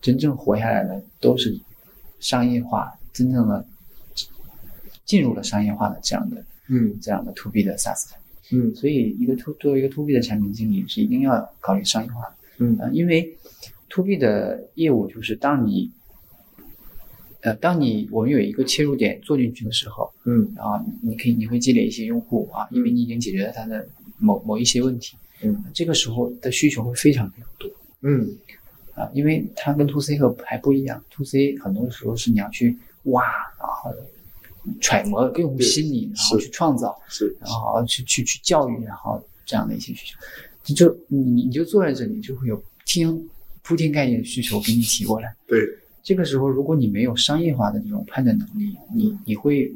[0.00, 1.58] 真正活下来的都是
[2.20, 3.66] 商业化，真正的
[5.04, 6.98] 进入了商业化的这样的嗯。
[7.00, 8.58] 这样的 to B 的 SaaS 产品。
[8.60, 8.74] 嗯。
[8.74, 12.22] 所以，一个 to 作为一个 to B 的产品经理是一定要考虑商业化。
[12.22, 12.34] 的。
[12.58, 12.76] 嗯。
[12.80, 13.36] 呃，因为
[13.88, 15.90] to B 的业务就是当你，
[17.40, 20.52] 呃，当你我们有一个切入点做进去的时候，嗯。
[20.56, 23.86] 然后你可以你会积累一些用户啊，因为你已经解决了他的
[24.18, 27.70] 某某一些问题，嗯，这个时候的需求会非常非常多。
[28.02, 28.28] 嗯。
[28.94, 33.22] 啊，因为它跟 to C 和还不一样，to C 很多时候是你要去挖，
[33.58, 33.92] 然后
[34.80, 40.18] 揣摩用户心理，然后去创造，是然后去去去教育，然后这样的一些需求，
[40.66, 43.18] 你就你你就坐在这里，就会有天
[43.62, 45.34] 铺天盖地的需求给你提过来。
[45.46, 45.58] 对
[46.02, 49.72] 这个时候，如果你没有商业化的这种判断能力，你你会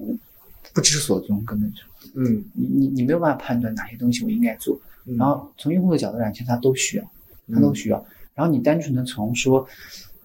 [0.72, 1.80] 不知所踪，根本就
[2.14, 4.80] 嗯你你你没有办法判断哪些东西我应该做。
[5.06, 7.12] 嗯然后从用户的角度来讲，其实他都需要，
[7.52, 8.04] 他都需要。
[8.34, 9.66] 然后你单纯的从说，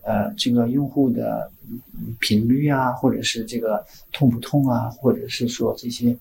[0.06, 6.15] 呃，这个用户的嗯频率啊，或者是这个痛不痛啊，或者是说这些，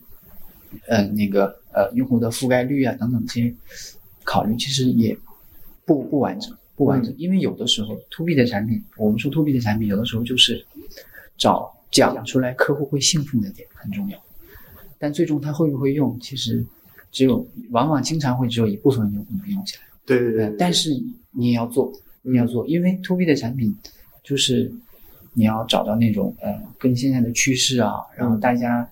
[0.88, 3.54] 呃，那个呃用户的覆盖率啊等等这些
[4.24, 5.14] 考虑，其实也
[5.84, 7.14] 不不完整，不完整。
[7.18, 10.64] 因为有的时候 to B 的产品，我们说 to B 的产品，有的时候就是
[11.36, 14.18] 找讲出来客户会兴奋的点很重要，
[14.98, 16.64] 但最终他会不会用，其实
[17.12, 19.82] 只有往往经常会只有一部分用户能用起来。
[20.06, 20.90] 对对对呃，但是
[21.32, 23.76] 你也要做，嗯你要做，因为 to B 的产品
[24.22, 24.72] 就是
[25.34, 28.40] 你要找到那种呃跟现在的趋势啊，然后嗯。
[28.40, 28.88] 大家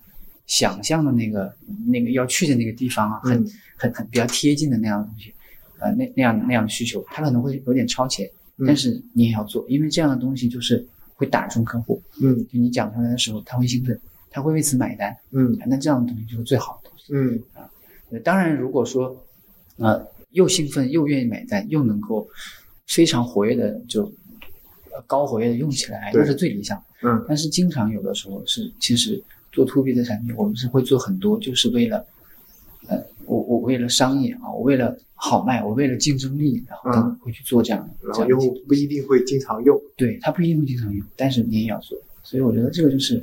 [0.46, 1.54] 想象的那个
[1.86, 3.50] 那个要去的那个地方啊，很嗯。
[3.78, 5.34] 很很比较贴近的那样的东西，
[5.80, 8.66] 呃那那样那样的需求，它可能会有点超前，嗯。
[8.66, 12.36] 但是你也要做，因为这样的东西就是会打中客户，嗯。
[12.52, 13.98] 就你讲出来的时候他会兴奋，
[14.30, 15.58] 他会为此买单，嗯。
[15.66, 17.12] 那这样的东西就是最好的东西。
[17.14, 17.42] 嗯。
[17.54, 17.70] 啊，
[18.22, 19.24] 当然，如果说，
[19.78, 22.28] 呃，又兴奋又愿意买单，又能够
[22.86, 24.04] 非常活跃的就
[24.90, 26.82] 呃高活跃的用起来，对那是最理想。
[27.04, 32.06] 嗯但是经常有的时候是，其实做 to B 的产品，我们是会做很多，就是为了，
[32.86, 38.08] 呃，我我为了商业啊，我为了好卖，我为了竞争力，然后嗯等会去做这样的。
[38.24, 39.80] 然后不一定会经常用。
[39.96, 41.98] 对，它不一定会经常用，但是你也要做。
[42.22, 43.16] 所以我觉得这个就是，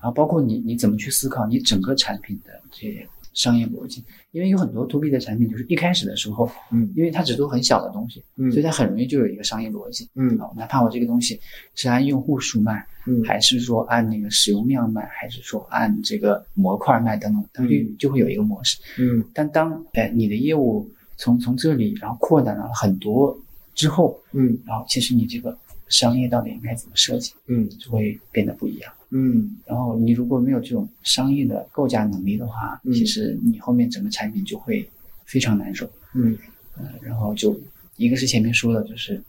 [0.00, 6.92] 然后包括你你怎么去思考你整个产品的这些商业逻辑，因为有很多 to B 的产品就是一开始的时候，嗯。
[6.94, 8.50] 因为它只做很小的东西，嗯。
[8.52, 10.08] 所以它很容易就有一个商业逻辑。
[10.14, 10.38] 嗯。
[10.38, 11.40] 啊，哪怕我这个东西
[11.74, 13.22] 是按用户数卖，嗯。
[13.24, 17.96] 还是说按那个使用量卖，还是说按这个模块卖等等，它就嗯。
[17.98, 18.78] 就会有一个模式。
[18.98, 19.24] 嗯。
[19.32, 23.38] 但当哎你的业务从从这里然后扩展了很多
[23.74, 24.58] 之后，嗯。
[24.66, 25.56] 然后其实你这个
[25.88, 27.68] 商业到底应该怎么设计，嗯。
[27.78, 28.92] 就会变得不一样。
[29.14, 34.88] 嗯然后你如果没有这种商业的构架能力的话，嗯其实你后面整个产品就会
[35.26, 35.88] 非常难受。
[36.14, 36.36] 嗯
[36.76, 37.58] 呃，然后就
[37.96, 39.22] 一个是前面说的，就是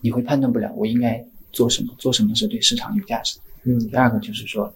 [0.00, 1.22] 你会判断不了我应该
[1.52, 3.42] 做什么，做什么是对市场有价值的。
[3.64, 4.72] 嗯第二个就是说，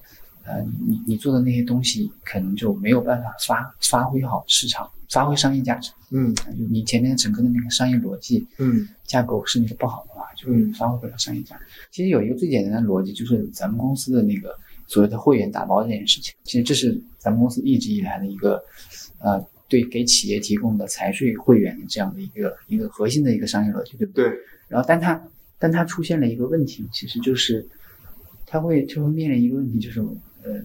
[0.47, 5.91] 呃，你你做的那些东西可能就没有办法发发挥好市场，发挥商业价值。
[6.11, 6.33] 嗯
[6.71, 11.65] 你前面整个的那个商业逻辑，嗯架构设计的不好的话，就嗯发挥不了商业价值。
[11.91, 14.57] 其实有一个最简单的逻辑，就是咱们公司的那个
[14.87, 18.63] 所谓的会员打包这件事情，其实这是咱们公司一直以来的一个，
[19.19, 24.29] 呃，对给企业提供的财税会员这样的一个一个核心的一个商业逻辑，对不对？
[24.29, 25.21] 对然后，但它
[25.59, 27.67] 但它出现了一个问题，其实就是
[28.47, 30.01] 它会就会面临一个问题，就是
[30.47, 30.61] 呃，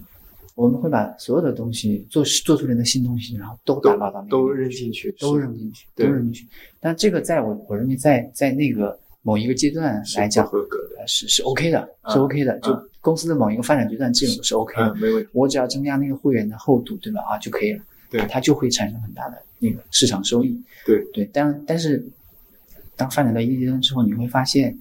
[0.54, 6.46] 我们会把所有的东西做做出来的新东西，然后都打包到那个都扔进去，都扔进去，都扔进去。
[6.80, 11.00] 但这个在我我认为在在那个某一个阶段来讲不，合格的。
[11.00, 12.58] 呃是是 OK 的，是嗯 OK 的。
[12.60, 14.88] 就嗯公司的某一个发展阶段，这种是 OK 的。
[14.90, 15.28] 嗯，没问题。
[15.32, 17.20] 我只要增加那个会员的厚度，对吧？
[17.22, 17.82] 啊就可以了。
[18.08, 20.56] 对啊它就会产生很大的那个市场收益。
[20.86, 22.06] 对对，但但是
[22.94, 24.78] 当发展到一定阶段之后，你会发现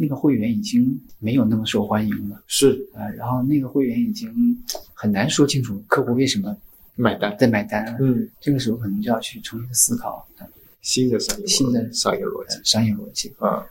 [0.00, 2.40] 那个会员已经没有那么受欢迎了。
[2.46, 4.56] 是啊，然后那个会员已经
[4.94, 6.56] 很难说清楚客户为什么
[6.94, 7.36] 买单。
[7.36, 7.96] 在买单。
[8.00, 10.46] 嗯，这个时候可能就要去重新思考呃
[10.80, 13.34] 新的商业新的商业逻辑呃商业逻辑。
[13.38, 13.66] 啊。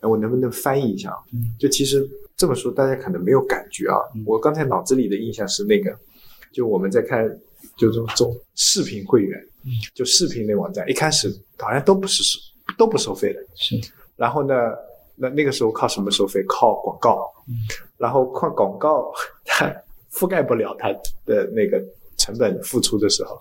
[0.00, 1.16] 哎我能不能翻译一下啊？
[1.32, 3.96] 嗯就其实这么说，大家可能没有感觉啊。
[4.14, 5.96] 嗯我刚才脑子里的印象是那个，
[6.52, 7.24] 就我们在看
[7.76, 12.40] 就这种视频会员，嗯就视频类网站，一开始好像都不是收
[12.76, 13.40] 都不收费的。
[13.54, 13.80] 是，
[14.16, 14.54] 然后呢，
[15.16, 16.42] 那那个时候靠什么收费？
[16.48, 17.30] 靠广告。
[17.48, 17.54] 嗯
[17.98, 19.12] 然后靠广告，
[19.46, 19.72] 它
[20.10, 20.88] 覆盖不了它
[21.24, 21.80] 的那个
[22.16, 23.38] 成本付出的时候，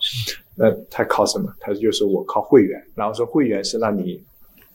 [0.55, 1.51] 那它靠什么？
[1.59, 4.23] 它就是我靠会员，然后说会员是让你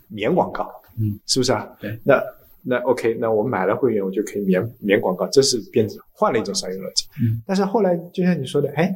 [0.08, 1.68] 免广告，嗯，是不是啊？
[1.80, 1.96] 对。
[2.02, 2.20] 那
[2.62, 7.06] 那 OK，那我买了会员，我就可以免免广告，这是变成换了一种商业逻辑。
[7.22, 7.40] 嗯。
[7.46, 8.92] 但是后来就像你说的，哎，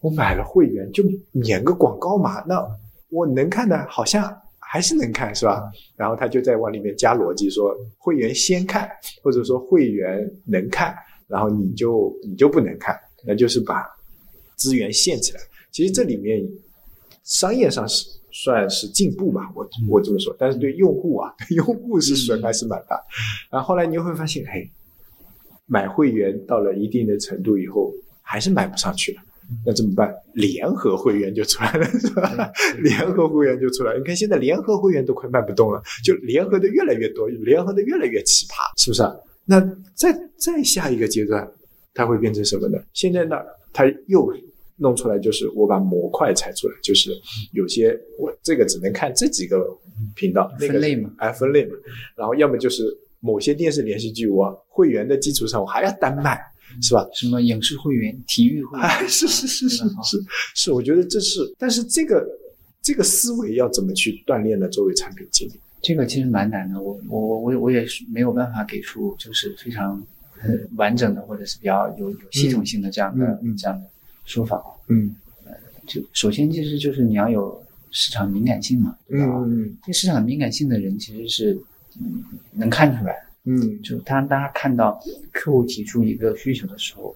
[0.00, 2.66] 我买了会员就免个广告嘛，那
[3.10, 4.34] 我能看的好像
[4.70, 5.62] 还是能看，是吧？
[5.96, 8.86] 然后他就在往里面加逻辑，说会员先看，
[9.22, 10.94] 或者说会员能看，
[11.26, 12.94] 然后你就你就不能看，
[13.24, 13.82] 那就是把
[14.56, 15.40] 资源限起来。
[15.70, 16.46] 其实这里面
[17.24, 23.02] 商业上是算是进步吧，我我这么说，但是对用户啊，对 用户是损害是蛮大。
[23.50, 24.70] 然后后来你会发现，嘿，
[25.64, 27.90] 买会员到了一定的程度以后，
[28.20, 29.22] 还是买不上去了。
[29.64, 30.14] 那怎么办？
[30.34, 32.52] 联合会员就出来了，是吧？
[32.82, 33.98] 联合会员就出来了。
[33.98, 39.14] 你看现在联合会员都快卖不动了，就联合的越来越多，联合的越来越奇葩，是不是啊？
[39.44, 39.60] 那
[39.94, 41.50] 再再下一个阶段，
[41.94, 42.78] 它会变成什么呢？
[42.92, 43.36] 现在呢，
[43.72, 44.30] 它又
[44.76, 47.10] 弄出来，就是我把模块拆出来，就是
[47.52, 49.66] 有些我这个只能看这几个
[50.14, 51.72] 频道，那个分类嘛，哎，分类嘛。
[52.14, 52.84] 然后要么就是
[53.20, 56.38] 某些电视连续剧，我会员的基础上我还要单卖，
[56.80, 57.06] 是吧？
[57.14, 62.26] 什么影视会员、体育会员，哎，是是是是是是，我觉得这是，但是这个
[62.82, 64.68] 这个思维要怎么去锻炼呢？
[64.68, 65.52] 作为产品经理，
[65.82, 70.02] 这个其实蛮难的，我我我我我也是没有办法给出就是非常
[70.42, 73.86] 呃完整的或者是比较有有系统性的这样的、嗯嗯这样的
[74.24, 74.62] 说法。
[74.88, 75.14] 嗯
[75.86, 79.42] 就首先其实就是你要有市场敏感性嘛，对吧？
[79.46, 81.58] 嗯这市场敏感性的人其实是
[82.00, 83.82] 嗯能看出来的，嗯。
[83.82, 85.00] 就他当他看到
[85.32, 87.14] 客户提出一个需求的时候，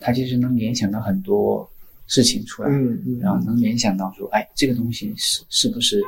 [0.00, 1.68] 他其实能联想到很多
[2.06, 6.02] 事情出来，嗯嗯，然后能联想到说，哎，这个东西是是不是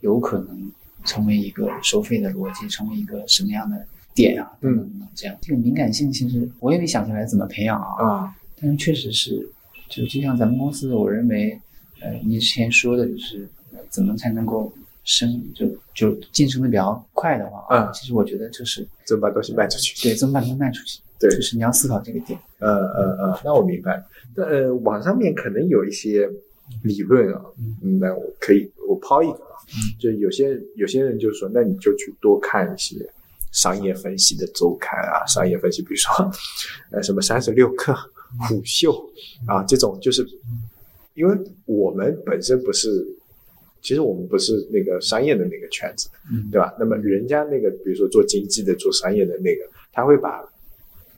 [0.00, 0.72] 有可能
[1.04, 4.50] 成为一个收费的逻辑，成为一个什么样的点啊？
[4.60, 5.36] 等等等等，这样。
[5.42, 9.46] 这个敏感性其实我也没想出来怎么培养啊，啊，但是确实是，
[9.90, 11.60] 就就像咱们公司，我认为，
[12.00, 14.72] 呃，你之前说的就是、呃怎么才能够
[15.06, 20.02] 升，就就晋升的比较快的话啊，嗯其实我觉得就是怎么把东西卖出去？
[20.02, 24.04] 对，怎么把它卖出去，对就是你要思考这个点，嗯嗯嗯，那我明白。
[24.34, 26.28] 那呃，网上面可能有一些
[26.82, 27.40] 理论啊，
[27.82, 29.54] 嗯，那我可以我抛一个啊，
[30.00, 32.96] 就有些有些人就说，那你就去多看一些
[33.52, 36.30] 商业分析的周刊啊，商业分析，比如说
[36.90, 37.96] 呃什么三十六氪、
[38.48, 38.92] 虎嗅
[39.46, 40.26] 啊这种，就是
[41.14, 43.06] 因为我们本身不是。
[43.86, 46.74] 其实我们不是那个商业的那个圈子，嗯对吧？
[46.76, 49.62] 那么人家那个，比如说做经济的、做商业的那个，
[49.92, 50.44] 他会把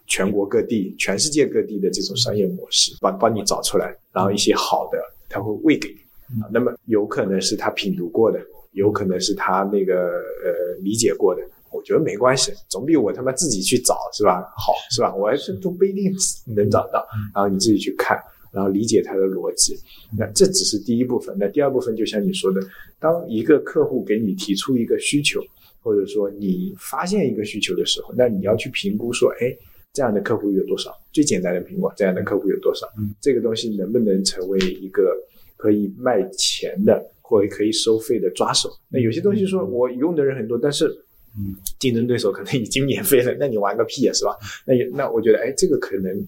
[0.07, 4.99] 全国各地、全世界各地的这种商业模式帮帮你找出来，然后一些好的
[5.31, 6.45] 他会喂给你啊。
[6.53, 8.39] 那么有可能是他品读过的，
[8.73, 11.41] 有可能是他那个呃理解过的。
[11.71, 15.15] 我觉得没关系，总比我他妈自己去找是吧好是吧？
[15.15, 16.13] 我还是都不一定
[16.55, 18.19] 能找到，然后你自己去看，
[18.53, 19.77] 然后理解它的逻辑。
[20.17, 21.37] 那这只是第一部分。
[21.39, 22.61] 那第二部分就像你说的，
[22.99, 25.41] 当一个客户给你提出一个需求，
[25.81, 29.57] 或者说你发现一个需求的时候，那你要去评估说，哎，
[29.93, 30.93] 这样的客户有多少？
[31.13, 32.87] 最简单的评估，这样的客户有多少？
[32.99, 35.17] 嗯，这个东西能不能成为一个
[35.57, 38.69] 可以卖钱的或者可以收费的抓手？
[38.89, 41.05] 那有些东西说我用的人很多，但是。
[41.39, 44.35] 嗯，竞争对手可能已经免费了，那你玩个屁啊，是吧？
[44.67, 46.27] 那也那我觉得，哎，这个可能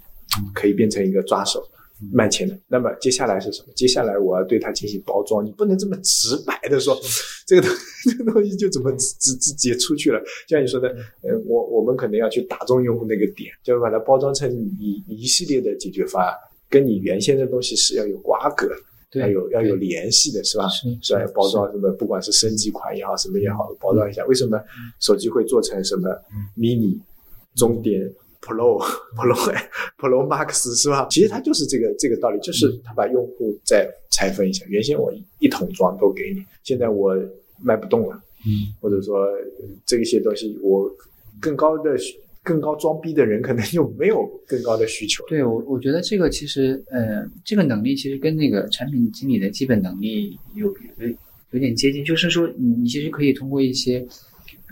[0.54, 1.60] 可以变成一个抓手，
[2.12, 2.58] 卖钱的。
[2.68, 3.72] 那么接下来是什么？
[3.74, 6.98] 接下来我要对它进行包装，你不能这么直白的说，
[7.46, 7.70] 这个东
[8.10, 10.20] 这个东西就怎么直直直接出去了。
[10.48, 10.88] 就像你说的，
[11.22, 16.32] 呃，我我们可能要去打中用户那个点，就是把它包装成一一系列的解决方案，
[16.68, 18.68] 跟你原先的东西是要有瓜葛，
[19.10, 20.68] 对，要有要有联系的，是吧？
[20.68, 21.20] 是是吧？
[21.34, 24.24] 包装什么，不管是升级款也好，什么也好，包装一下。
[24.26, 24.58] 为什么
[25.00, 26.08] 手机会做成什么
[26.56, 26.98] mini、
[27.56, 28.00] 中点、
[28.40, 28.80] Pro、
[29.16, 29.54] Pro、
[29.98, 31.06] Pro Max 是吧？
[31.10, 34.64] 其实它就是这个这个道理，就是它把用户再拆分一下。
[34.68, 37.14] 原先我一一桶装都给你，现在我
[37.60, 39.28] 卖不动了，嗯或者说
[39.84, 40.90] 这一些东西我
[41.38, 41.96] 更高的
[42.42, 45.22] 更高装逼的人可能就没有更高的需求。
[45.28, 51.08] 对我，我觉得这个其实，呃，这个能力其实跟那个产品经理的基本能力有有
[51.50, 54.06] 有点接近，就是说你你其实可以通过一些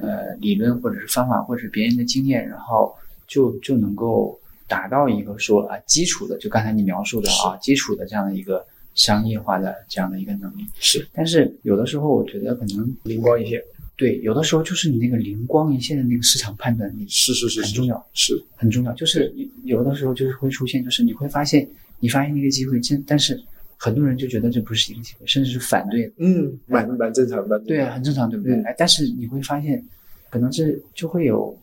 [0.00, 2.94] 呃理论或者是方法或者是别人的经验，然后
[3.28, 10.66] 就就能够达到一个说啊基础的，就刚才你描述的啊基础的这样的一个商业化的这样的一个能力。
[10.80, 13.62] 是但是有的时候我觉得可能灵光一现，
[13.96, 18.06] 对，有的时候就是你那个灵光一现的那个市场判断力是是是是很重要。
[18.14, 19.32] 是很重要，就是
[19.64, 21.68] 有的时候就是会出现，就是你会发现，
[22.00, 23.40] 你发现一个机会，真但是
[23.76, 27.58] 很多人就觉得这不是一个机会，甚至是反对，嗯，蛮蛮正常的。
[27.60, 28.54] 对啊，很正常，对不对？
[28.54, 29.84] 嗯哎，但是你会发现，
[30.30, 31.56] 可能是就会有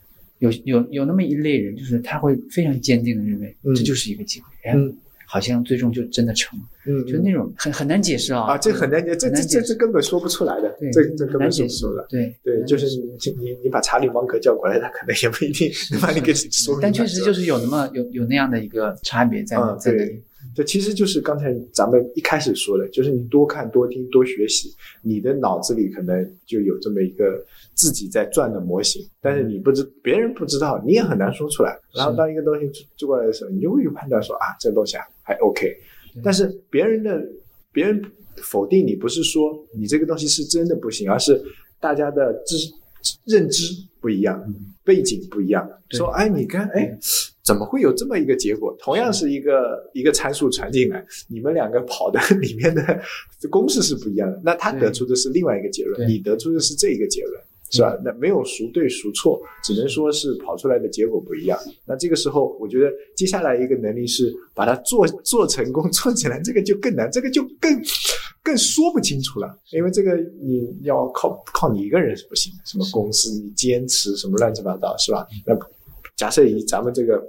[0.52, 4.96] 有有有那么一类人，就是他会非常坚定的认为嗯这就是一个机会，哎，嗯
[5.28, 12.06] 好像最终就真的成了，嗯，就那种很很难解释啊啊，这很难解，这这这这根本说不出来的，对这这根本解释说不出来。
[12.08, 16.82] 对对，就是你你你把查理芒格叫过来，他可能也不一定能把你给 说明。
[16.82, 20.22] 但确实就是有那么有有那样的一个差别在在那里，
[20.56, 27.44] 这其实就是刚才咱们一开始说的，就是你多看、多听、多学习，你的脑子里可能就有这么一个
[27.74, 31.78] 自己在转的模型，但是你不知别人不知道，你也很难说出来。
[31.94, 35.76] 然后当一个东西做做过来的时候，你就会有判断说啊，这东西啊还 OK，
[36.24, 37.22] 但是别人的
[37.74, 38.02] 别人
[38.38, 41.38] 否定你，不是说你这个东西是真的不行，而是
[41.82, 42.56] 大家的知
[43.26, 44.54] 认知不一样，
[44.84, 45.70] 背景不一样。
[45.92, 46.98] 说哎，你看哎。
[47.46, 48.76] 怎么会有这么一个结果？
[48.80, 53.00] 同样是一个一个参数传进来，你们两个跑的里面的
[53.52, 54.42] 公式是不一样的。
[54.44, 57.40] 那他得出的是另外一个结论，你得出的是这一个结论，
[57.70, 57.96] 是吧？
[58.04, 61.56] 那没有孰对孰错，只能说是跑出来的结果不一样。
[61.86, 67.80] 那这个时候，我觉得接下来一个能力是把它做做成功、做起来，这个就更难，这个就更
[68.46, 75.28] 更说不清楚了，因为这个你要靠靠你一个人是不行的，什么公司你坚持什么乱七八糟是吧？
[75.48, 75.58] 那
[76.16, 77.22] 假设以咱们这个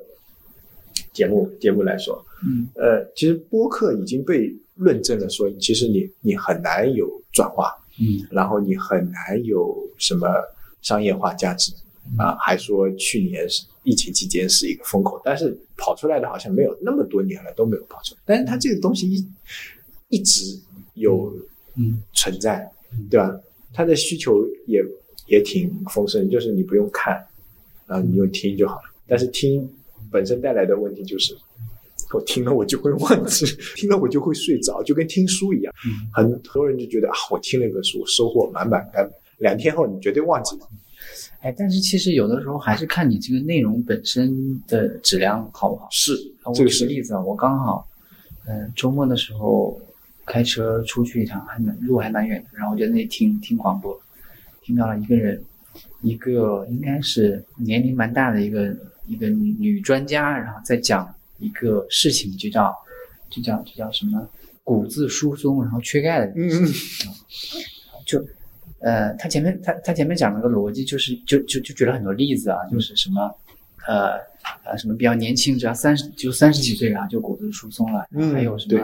[1.14, 2.68] 节目节目来说，嗯。
[2.74, 8.28] 呃，其实播客已经被论证了说，其实你你很难有转化，嗯。
[8.30, 10.28] 然后你很难有什么
[10.82, 11.72] 商业化价值
[12.18, 19.26] 啊，还说去年是疫情期间是一个风口，但是跑出来的好像没有那么多年了都没有跑出来，但是它这个东西一
[20.08, 20.60] 一直
[20.96, 21.32] 有
[21.76, 22.70] 嗯存在，
[23.10, 23.40] 对吧？
[23.72, 24.84] 他的需求也
[25.26, 27.14] 也挺丰盛，就是你不用看，
[27.86, 28.82] 啊，你用听就好了。
[29.06, 29.68] 但是听
[30.10, 31.36] 本身带来的问题就是，
[32.12, 35.72] 我听了我就会忘记， 听了我就会睡着，就跟听书一样。
[35.84, 40.66] 嗯很很多人就觉得啊，我听了一本书，收获满满，但两天后你绝对忘记了。
[41.40, 45.86] 哎，但是其实有的时候还是看你这个内容本身的质量好不好。
[45.90, 47.86] 是啊我这个是举个例子啊，我刚好，
[48.48, 49.78] 嗯、周末的时候
[50.26, 53.98] 开车出去一趟，还蛮路还蛮远的，然后我就在那里听听广播，
[54.62, 55.42] 听到了一个人，
[56.02, 62.74] 一个应该是年龄蛮大的一个一个女女专家，然后在讲一个事情，就叫
[63.30, 64.28] 就叫就叫什么
[64.64, 66.50] 骨质疏松，然后缺钙的嗯。
[66.50, 66.72] 嗯
[68.04, 68.24] 就
[68.78, 73.34] 呃，他前面他他前面讲了个逻辑，就是就就就举了很多例子啊，就是什么
[73.86, 74.18] 呃
[74.64, 78.80] 呃什么比较年轻，只要三十就三十几岁，然后就骨质疏松了，嗯还有什么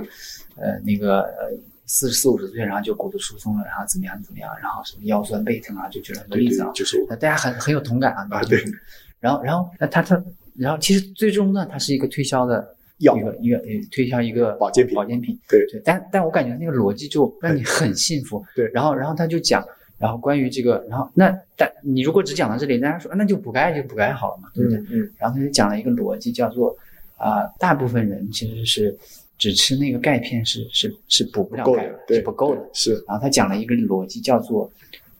[0.56, 1.50] 呃那个呃
[1.86, 8.26] 四四五十岁，然后就骨质疏松了，然后怎么样怎么样，然后什么腰酸背疼啊，就举了很多对例子啊，，对就是我呃大家很很有同感啊。
[8.30, 8.72] 啊就是对
[9.20, 10.20] 然后然后那他他
[10.56, 15.38] 然后其实最终呢，他是一个推销的药一个一个呃推销一个保健品保健品。
[15.48, 18.44] 对对，但但我感觉那个逻辑就让你很幸福。
[18.54, 19.64] 对然后然后他就讲，
[20.02, 24.80] 然后关于这个，然后那但你如果只讲到这里，大家说啊那就补钙就补钙好了嘛，对不对？
[24.80, 26.76] 嗯嗯然后他就讲了一个逻辑，叫做
[27.16, 28.98] 啊、大部分人其实是
[29.38, 32.60] 只吃那个钙片是是是补不了钙够的，对是不够的。
[32.72, 34.68] 是然后他讲了一个逻辑，叫做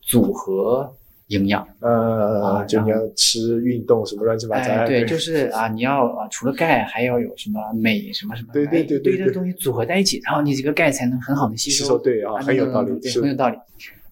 [0.01, 0.93] 组合
[1.29, 1.65] 营养。
[1.79, 11.85] 呃，啊就你要吃运动什么乱七八糟，哎，对，就是啊，你要啊，除了钙，还要有什么镁什么什么，对对哎对对对一堆的东西组合在一起，然后你这个钙才能很好的吸收。
[11.85, 13.57] 吸收对啊，很有道理，对，是很有道理。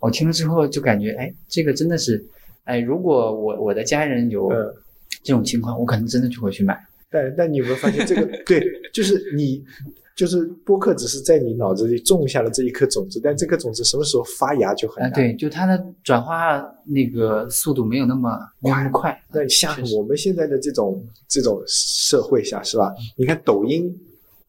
[0.00, 2.24] 我听了之后就感觉，哎，这个真的是，
[2.64, 4.74] 哎，如果我我的家人有嗯
[5.22, 6.78] 这种情况，我可能真的就会去买。
[7.10, 8.24] 但但你有没有发现这个？
[8.46, 9.62] 对，就是你，
[10.16, 15.12] 就是播客只是在你脑子里种下了这一颗种子，但这颗种子什么时候发芽就很啊，难。
[15.12, 19.20] 对，就它的转化那个速度没有那么没那么快。
[19.32, 22.94] 那像我们现在的这种这种社会下，是吧？
[23.16, 23.92] 你看抖音，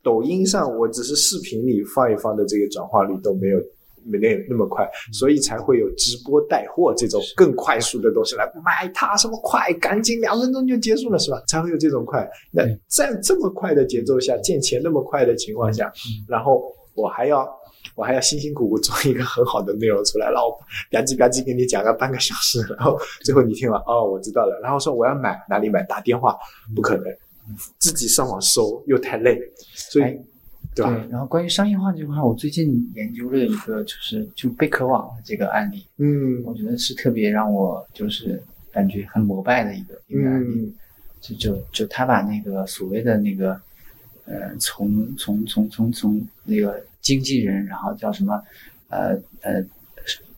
[0.03, 3.59] 抖音上我只是视频里放一放的这个转化率都没有
[4.05, 11.41] 没那那么快，所以才会有直播带货这种更快速的东西来买它什么快，赶紧两分钟就结束了，是吧？
[11.47, 12.29] 才会有这种快。
[12.51, 16.25] 那在这么快的节奏下，见钱那么快的情况下，嗯。
[16.27, 17.47] 然后我还要。
[17.95, 20.51] 我还要辛辛苦苦做一个很好的内容出来，然后
[20.91, 26.37] 吧唧吧唧给你讲个半个小时，然后最后你听完哦，我知道了，然后说我要买哪里买，打电话
[26.75, 27.05] 不可能，
[27.79, 29.37] 自己上网搜又太累，
[29.73, 30.19] 所以、哎
[30.75, 30.91] 对吧？
[30.91, 38.41] 对，然后关于商业化这块，我最近研究了一个，就是就贝壳网的这个案例，嗯我觉得是特别让我就是
[38.71, 40.65] 感觉很膜拜的一个一个案例。
[40.65, 40.73] 嗯
[41.21, 43.51] 就就就他把那个所谓的那个，
[44.25, 48.41] 呃，从从从从从那个经纪人，然后叫什么，
[48.89, 49.63] 呃呃，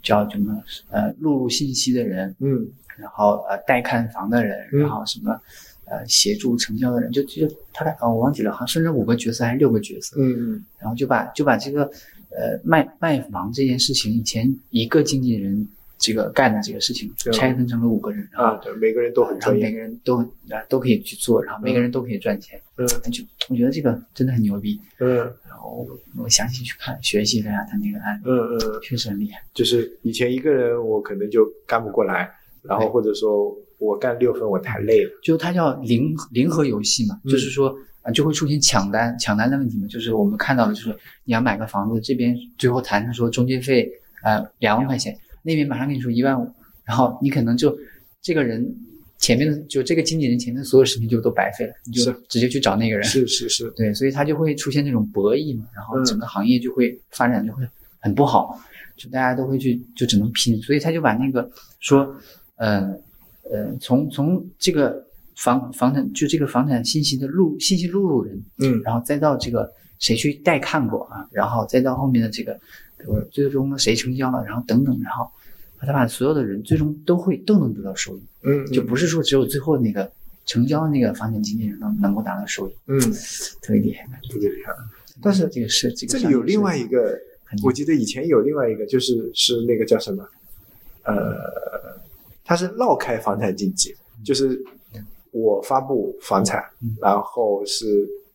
[0.02, 2.68] 叫什么呃录入信息的人，嗯
[2.98, 5.40] 然后呃带看房的人，嗯然后什么
[5.86, 10.66] 呃协助成交的人，就就大概啊、我忘记了，好像是这五个角色还是六个角色，嗯嗯。
[10.80, 11.84] 然后就把就把这个
[12.30, 15.68] 呃卖卖房这件事情，以前一个经纪人
[15.98, 20.18] 这个干的这个事情拆分成了五个人，然后啊，对，每个人都很然后每，个人都
[20.50, 22.88] 啊都可以去做，然后每个人都可以赚钱，嗯。
[23.12, 24.80] 就我觉得这个真的很牛逼。
[25.00, 25.18] 嗯。
[25.48, 29.42] 然后我详细去看学习了一下他那个案例，嗯嗯，确实很厉害。
[29.54, 32.30] 就是以前一个人我可能就干不过来，
[32.64, 37.32] 然后或者说我干六分我太累了，就它叫零零和游戏嘛，嗯。
[37.32, 43.90] 就是说啊就会出现抢单抢单的问题嘛，就是我们看到的就是你要买个房子，这边最后谈成说中介费
[44.24, 46.52] 呃两万块钱，那边马上跟你说一万五，
[46.86, 47.78] 然后你可能就
[48.22, 48.76] 这个人
[49.18, 53.04] 前面的就这个经纪人前面的所有事情就都白费了，你就直接去找那个人。
[53.06, 56.06] 是是是，对，所以他就会出现这种博弈嘛，然后嗯。
[56.06, 57.64] 整个行业就会发展就会
[58.00, 58.60] 很不好，
[58.98, 61.50] 就大家都会去就只能拼，所以他就把那个
[61.80, 62.14] 说，
[62.58, 62.94] 呃
[63.52, 72.54] 呃，从从这个房房产就这个房产信息的录信息录入人，嗯然后再到这个谁去带看过啊，然后再到后面的这个，
[72.98, 75.28] 比如最终谁成交了，然后等等，然后
[75.80, 80.10] 他把所有的人最终都会都能得到收益，嗯，就不是说只有最后那个
[80.46, 83.00] 成交那个房产经纪人能能够达到收益，嗯
[83.62, 84.08] 特别厉害。
[84.30, 84.74] 特别厉害。
[85.22, 87.18] 但是这个是这个这里有另外一个
[87.64, 90.28] 我记得以前有另外一个，就是是那个叫什么，
[91.04, 91.16] 呃，
[92.44, 94.62] 它是绕开房产经纪，就是
[95.32, 97.86] 我发布房产，嗯然后是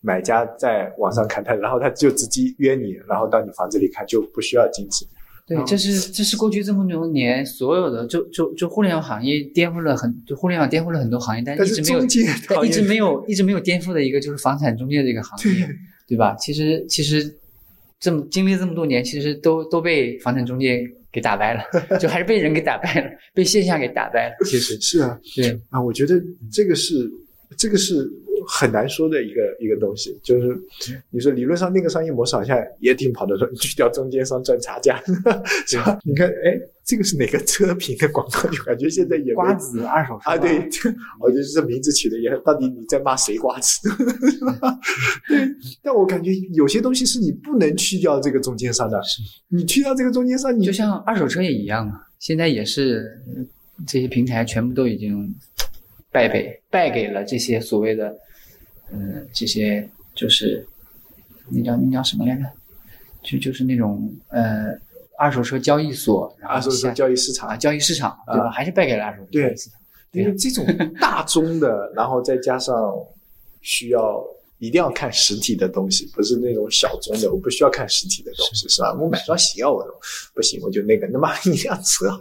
[0.01, 5.07] 买家在网上看他，然后他就直接约你，然后到你房子里看，就不需要经纪。
[5.47, 12.05] 对，这是这是过去这么多年所有的，就就就互联网行业颠覆了很，就互联网颠覆了很多行业，但一直没有
[12.65, 15.67] 一直没有一直没有颠覆的一个就是房产中介这个行业，
[16.07, 16.35] 对吧？
[16.35, 17.35] 其实其实
[17.99, 21.63] 这么经历这么多年，其实都都被房产中介给打败了，
[21.99, 24.35] 就还是被人给打败了， 被线下给打败了。
[24.45, 26.21] 其实是啊，对，啊，我觉得
[26.53, 27.11] 这个是
[27.57, 28.09] 这个是
[28.51, 30.59] 很难说的一个一个东西，就是
[31.11, 35.03] 你说理论上那个商业模式好像也挺跑的，说你去掉中间商赚差价，
[35.69, 35.99] 是吧？
[36.03, 38.49] 你看，哎，这个是哪个车评的广告？
[38.49, 40.59] 就感觉现在也瓜子二手车啊，对，
[41.21, 43.89] 我觉得这名字取的也，到底你在骂谁瓜子？
[45.29, 45.49] 对，
[45.83, 48.99] 但我感觉有些东西是你不能去掉这个中间商的，
[49.49, 53.45] 你去掉这个中间商，你就像二手车也一样啊，现在也是呃
[53.87, 55.35] 这些平台全部都已经
[56.11, 58.17] 败北败给了这些所谓的，
[58.93, 60.67] 嗯、这些就是
[61.49, 62.43] 那叫那叫什么来着？
[63.23, 64.67] 就就是那种呃
[65.19, 68.51] 二手车交易所，然后二手车交易市场啊交易市场对吧？
[68.51, 69.81] 还是败给了二手车对交易市场。
[70.13, 70.65] 因为这种
[70.99, 72.75] 大宗的，然后再加上
[73.61, 74.25] 需要
[74.59, 78.95] 一定要看实体的东西，不是那种小宗的，我不需要看实体的东西，是吧？
[78.95, 79.93] 我买双鞋我都
[80.35, 82.19] 不行，我就那个，那么一辆车，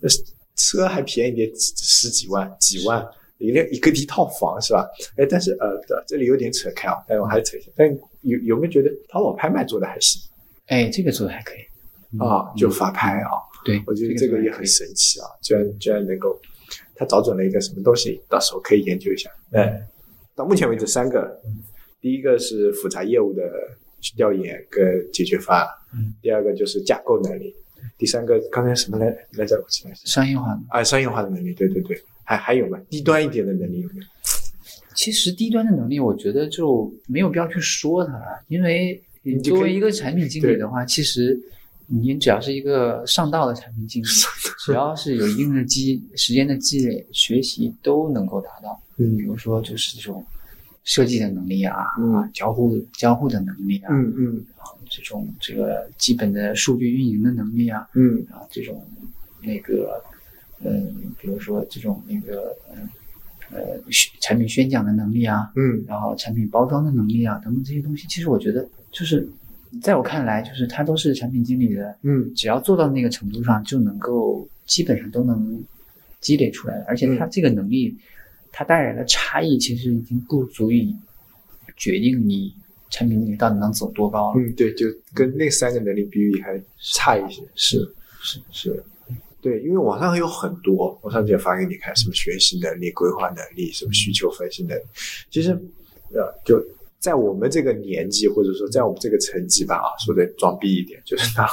[0.00, 0.08] 那
[0.56, 3.06] 车还便宜点，十几万、几万。
[3.38, 4.88] 一个一个一套房是吧？
[5.16, 7.70] 哎，但是呃，这里有点扯开啊，但我还是扯一下。
[7.76, 7.88] 但
[8.22, 10.20] 有有没有觉得淘宝拍卖做的还行
[10.66, 12.52] 哎，这个做的还可以啊？
[12.56, 13.30] 就发拍啊，
[13.64, 16.38] 对，我觉得这个也很神奇啊，居然居然能够，
[16.94, 19.30] 他找准了一个什么东西，到时候可以研究一下。
[19.52, 19.80] 哎，
[20.34, 21.40] 到目前为止三个，
[22.00, 23.42] 第一个是复杂业务的
[24.16, 27.54] 调研跟解决方案，嗯第二个就是架构能力，
[27.96, 29.56] 第三个刚才什么来来着？
[29.56, 30.60] 我记得是商业化的。
[30.68, 32.78] 啊，商业化的能力，对对对，还还有吗？
[32.90, 34.06] 低端一点的能力有没有？
[34.94, 41.40] 其实低端的能力，我觉得就没有必要去说它了，因为你作为一个产品经理的话，其实
[41.86, 44.06] 你只要是一个上道的产品经理，
[44.66, 48.78] 只要是有一定的积时间的积累、学习，都能够达到。
[48.96, 50.22] 比嗯如说，就是这种
[50.84, 54.44] 设计的能力啊，嗯啊，交互交互的能力啊，嗯嗯
[54.90, 58.84] 这种这个基本的数据运营的能力啊，嗯啊，这种
[59.40, 60.02] 那个，
[60.64, 62.88] 嗯，比如说这种那个，嗯
[63.50, 65.82] 呃，宣产品宣讲的能力啊，嗯。
[65.86, 69.26] 然后产品包装的能力啊，等等这些东西，其实我觉得就是，
[69.80, 72.34] 在我看来，就是他都是产品经理的，嗯。
[72.34, 75.62] 只要做到那个程度上，就能够基本上都能
[76.20, 77.96] 积累出来的，而且他这个能力，
[78.50, 80.94] 它带来的差异，其实已经不足以
[81.76, 82.52] 决定你
[82.90, 84.40] 产品经理到底能走多高了。
[84.40, 86.60] 嗯，对，就跟那三个能力比比还
[86.92, 88.84] 差一些，是是是。
[89.40, 94.82] 对，因为网上有很多，我上次也发给你看，什么学习能力、规划能力，什么需求分析能力。
[95.30, 95.50] 其实，
[96.12, 96.60] 呃，就
[96.98, 101.46] 在我们这个年纪，或者说在我们这个层级吧，啊，说的装逼一点，就是那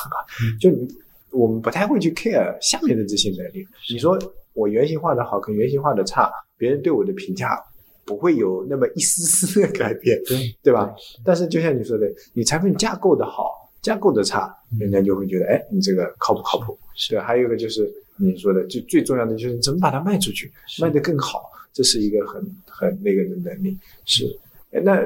[0.60, 0.88] 就你
[1.30, 3.64] 我们不太会去 care 下面的这些能力。
[3.92, 4.18] 你说
[4.54, 7.56] 我原型画的好，跟原型画的差，别人对我的评价
[8.04, 10.92] 不会有那么一丝丝的改变，对对吧？
[11.24, 16.76] 但是就像你说的，你产品架构的好，架构的差，人家就会觉得，哎，你这个靠不靠谱？
[17.10, 21.44] 对，还有一个就是你说的，最最重要的就是你怎么把它卖出去，卖得更好，
[21.74, 23.78] 这是一个很很那个的能力。
[24.06, 24.26] 是，
[24.72, 25.02] 哎，那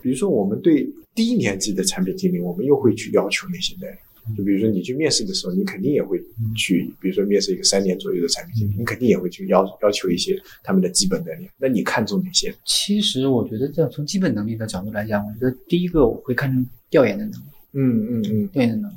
[0.00, 3.96] 比如说我们对低年级的产品经理，我们又会去要求那些人？
[4.36, 6.22] 就比如说你去面试的时候，你肯定也会
[6.54, 11.48] 去，比如说面试一个三年左右的产品经理，你肯定也会去要要求一些他们的基本能力。
[11.56, 12.54] 那你看重哪些？
[12.66, 17.44] 其实我觉得，这样从基本能力的角度来讲，我觉得第一个我会看重调研的能力。
[17.72, 18.94] 嗯嗯嗯调研的能力，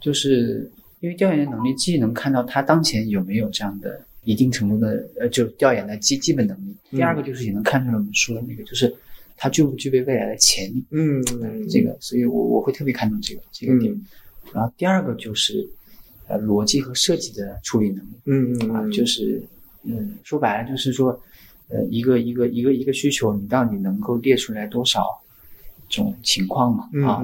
[0.00, 0.68] 就是
[1.06, 6.74] 因为调研的能力既能看到他当前有没有这样的一定程度的呃，就调研的基基本能力。
[6.90, 8.92] 第二个就是也能看出来我们说的那个，就是
[9.36, 10.84] 他具不具备未来的潜力。
[10.90, 11.22] 嗯，
[11.68, 13.94] 这个，所以我我会特别看重这个这个点。
[14.52, 15.64] 然后第二个就是
[16.26, 18.10] 呃逻辑和设计的处理能力。
[18.24, 19.40] 嗯，嗯啊，就是
[19.84, 21.16] 嗯，说白了就是说，
[21.68, 25.06] 呃，一个一个一个一个需求，你到底能够列出来多少
[25.88, 26.88] 种情况嘛？
[27.06, 27.22] 啊，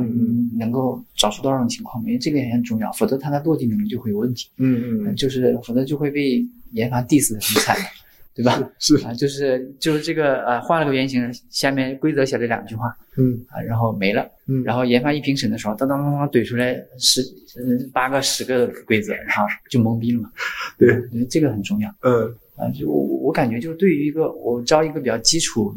[0.59, 2.09] 能够找出多少种情况嘛？
[2.09, 4.49] 因为这个也很重要，否则它的落地能力就会有问题。
[4.59, 7.83] 嗯嗯就是否则就会被研发 diss 的很惨的，
[8.35, 8.59] 对吧？
[8.79, 14.27] 是啊，就是就是这个呃，画了个原型，下面规则写了两句话嗯啊，然后没了。
[14.47, 17.21] 嗯，然后研发一评审的时候，当当当当怼出来十
[17.63, 20.31] 嗯八个十个规则，然后就懵逼了嘛。
[20.79, 20.89] 对
[21.29, 22.25] 这个很重要嗯
[22.57, 22.71] 啊。
[22.71, 25.75] 就我我感觉，就对于一个我招一个比较基础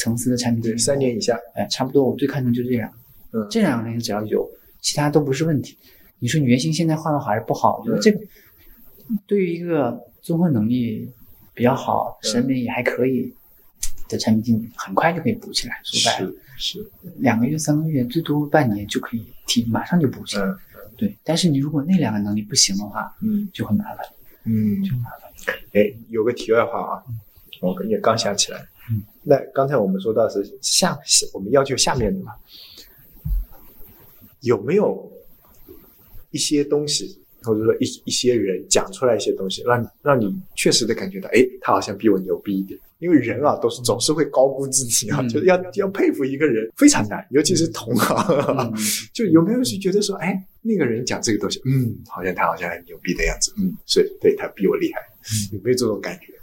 [0.00, 2.96] 层次的产品经对，理，三年以下，哎，差不多我最看重就这两个，
[3.32, 4.48] 嗯这两个人只要有，
[4.80, 5.76] 其他都不是问题。
[6.18, 7.78] 你说你原型现在画的好还是不好？
[7.80, 8.18] 我觉得这个
[9.26, 11.06] 对于一个综合能力
[11.52, 13.32] 比较好、审美也还可以
[14.08, 15.78] 的产品经理，很快就可以补起来。
[15.84, 20.44] 说白了，是是，两个月、三个月，最多半年就可以提，马上就补起来。
[20.44, 20.56] 嗯
[20.96, 23.98] 对，但是你如果那两个能力不行的话，嗯就很麻烦，
[24.44, 24.90] 嗯就。
[24.92, 25.54] 很麻烦。
[25.72, 27.02] 哎，有个题外话啊，
[27.62, 28.60] 我也刚想起来。
[29.24, 30.98] 嗯，那刚才我们说到是下，
[31.32, 32.32] 我们要求下面的嘛，
[34.40, 35.10] 有没有
[36.30, 42.78] 一些东西，或者说一一些人讲出来一些东西，让你让你确实的感觉到，哎，他好像比我牛逼一点。
[43.00, 48.14] 因为人啊，都是总是会高估自己啊，嗯就是要要佩服一个人非常难，尤其是同行。
[48.58, 48.70] 嗯
[49.14, 55.00] 就有没有是觉得说，哎，那个人讲这个东西，嗯，好像他好像很牛逼的样子，嗯，所以对他比我厉害，
[55.50, 56.34] 有没有这种感觉？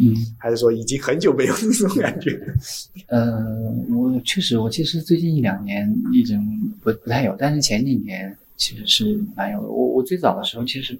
[0.00, 2.40] 嗯，还是说已经很久没有这种感觉？
[3.06, 3.44] 呃，
[3.90, 6.40] 我确实，我其实最近一两年已经
[6.82, 9.68] 不不太有，但是前几年其实是蛮有的。
[9.68, 10.98] 我我最早的时候其实，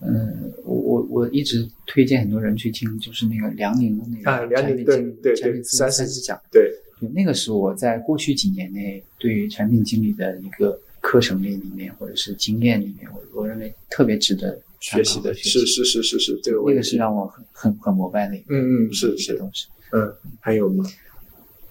[0.00, 16.76] 嗯、我我我一直推荐很多人去听，就是那个辽宁的那个啊梁宁产品对经对对产品经理三十三十讲，对，对，那个是我在过去几年内对于产品经理的一个课程里里面，或者是经验里面，我我认为特别值得学习的，是是是是是，这个问题。
[16.76, 19.68] 那个是让我很很很膜拜的一个嗯嗯是是，东西。
[19.92, 20.84] 嗯，还有吗？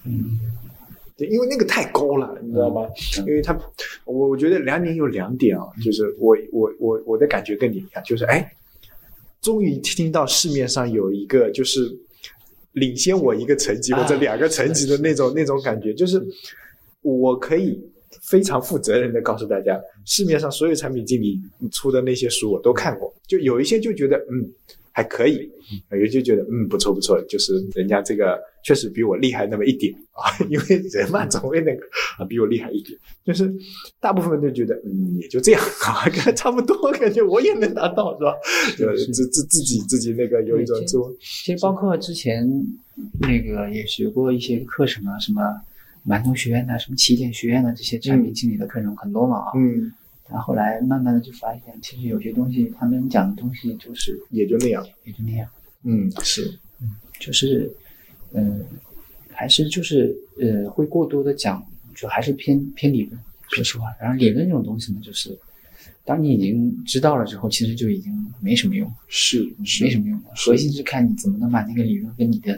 [0.05, 0.39] 嗯。
[1.17, 2.87] 对，因为那个太高了，你知道吗？
[3.17, 3.53] 嗯因为他，
[4.05, 8.49] 我我觉得梁宁有两点啊，就是我我我我的感觉跟你一样，就是哎，
[9.41, 11.95] 终于听到市面上有一个就是
[12.71, 16.25] 领先我一个层级啊或者两个层级的那种那种感觉，就是
[17.01, 17.79] 我可以
[18.21, 21.39] 非常负责任的告诉大家，市面上所有产品经理
[21.71, 24.49] 出的那些书我都看过，就有一些就觉得嗯
[24.93, 25.49] 还可以，
[25.91, 29.93] 有些就觉得嗯不错不错，就是人家这个确实比我厉害那么一点。
[30.11, 31.81] 啊， 因为人嘛总会那个
[32.19, 32.95] 啊比我厉害一点，
[33.25, 33.51] 就是
[33.99, 35.61] 大部分人就觉得嗯也就这样。
[35.85, 38.35] 啊，跟 他差不多，感觉我也能达到是吧？
[38.77, 39.07] 就是。
[39.07, 42.45] 自自自己自己那个有一种对自我其实包括之前
[43.21, 45.41] 那个也学过一些课程啊，什么
[46.05, 49.51] 馒头学院呐、什么起点学院的这些产品经理的课程很多嘛啊。
[49.55, 49.91] 嗯
[50.29, 55.45] 然后后来慢慢的就发现，其实有些东西他们讲的东西就是也就那样，也就那样，
[55.83, 56.89] 嗯是嗯
[57.19, 57.69] 就是
[58.31, 58.63] 嗯、
[59.29, 61.61] 还是就是呃会过多的讲，
[61.93, 63.19] 就还是偏偏理论。
[63.49, 65.37] 说实话，然后理论这种东西呢，就是
[66.05, 68.89] 当你已经知道了之后，其实就已经没什么用。
[69.09, 70.29] 是是没什么用的。
[70.33, 72.57] 核心是看你怎么能把那个理论跟你的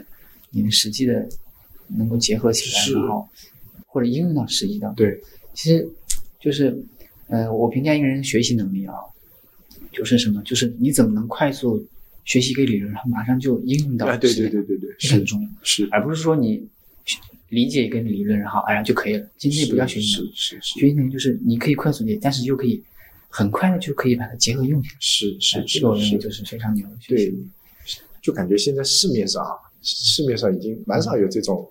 [0.50, 1.28] 你的实际的
[1.88, 3.28] 能够结合起来，然后
[3.86, 5.04] 或者应用到实际当中。
[5.04, 5.20] 对，
[5.52, 5.88] 其实
[6.40, 6.76] 就是，
[7.28, 8.94] 呃，我评价一个人的学习能力啊，
[9.92, 10.42] 就是什么？
[10.42, 11.86] 就是你怎么能快速
[12.24, 16.66] 学习一个理论，然后马上就应用到实践对对对对这个很是重要，是而不是说你
[17.48, 19.26] 理解一个理论，然后哎呀就可以了。
[19.36, 22.82] 今天不叫学习能力，是是学习能力就是你可以快速理解，但是又可以
[23.28, 24.94] 很快的就可以把它结合用起来。
[25.00, 27.32] 是是是哎这个我认为就是非常牛对，
[28.20, 29.52] 就感觉现在市面上啊，
[29.84, 31.68] 市面上已经蛮少有这种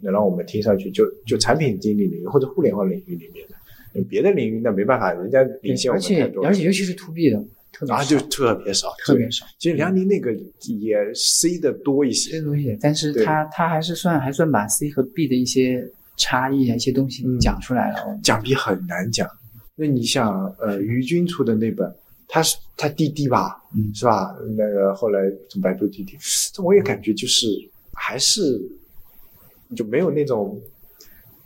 [0.00, 6.48] 能让我们听上去就就产品经理领域或者互联网领域里面的，别的领域那没办法，人家领先我们太多了。
[6.48, 7.42] 而且尤其是 to B 的，
[7.72, 8.04] 特别啊，少。
[8.04, 9.46] 就特别少，特别少。
[9.58, 12.38] 其实辽宁那个也 C 的多一些。
[12.38, 13.24] 这，东西，但是对。
[13.24, 17.38] 它它还是算还算把 C 和 B 的一些差异啊，一些东西嗯。
[17.38, 18.18] 讲出来了。
[18.22, 19.28] 讲比很难讲。
[19.76, 21.92] 那你想呃于军出的那本，
[22.34, 23.94] 他是他滴滴吧，嗯。
[23.94, 24.34] 是吧？
[24.56, 26.18] 那个后来从百度滴滴，
[26.52, 27.46] 这我也感觉就是
[27.92, 28.60] 还是
[29.76, 30.60] 就没有那种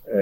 [0.06, 0.12] 呃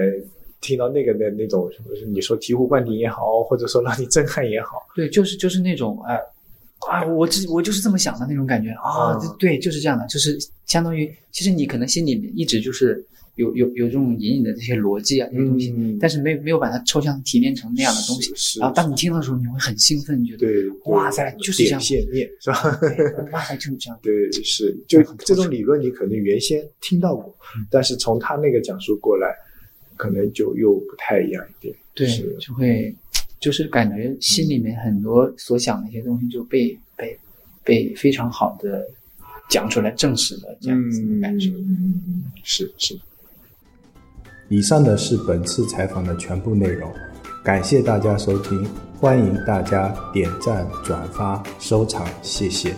[0.61, 1.71] 听到那个的那种，
[2.09, 6.21] 你说醍醐灌顶也好，或者说让你震撼也好，对，就是就是那种哎
[6.91, 8.71] 啊，我这我就是这么想的那种感觉。
[8.71, 10.37] 啊，嗯对，就是这样的，就是
[10.67, 13.07] 相当于其实你可能心里面一直就是
[13.37, 18.33] 有有有这种隐隐的这些逻辑啊这些东西，嗯但是没有没有把它抽象提炼成那样的东西。
[18.35, 22.79] 是，然后当你听到的时候，你会很兴奋，你觉得对，哇塞就是这样点线面是吧？
[22.81, 23.99] 对哇塞就是这样。
[24.03, 27.25] 对，是就这种理论，你可能原先听到过，
[27.57, 29.29] 嗯但是从他那个讲述过来，
[29.97, 31.75] 可能就又不太一样一点。
[31.95, 32.95] 对是，就会
[33.39, 37.19] 就是感觉心里面很多所想的一些东西就被被
[37.63, 38.83] 被非常好的
[39.51, 41.51] 讲出来证实了，这样子的感觉。
[41.51, 42.99] 嗯，是是。
[44.49, 46.89] 以上的是本次采访的全部内容，
[47.43, 48.65] 感谢大家收听，
[49.01, 52.73] 欢迎大家点赞、转发、收藏，谢谢。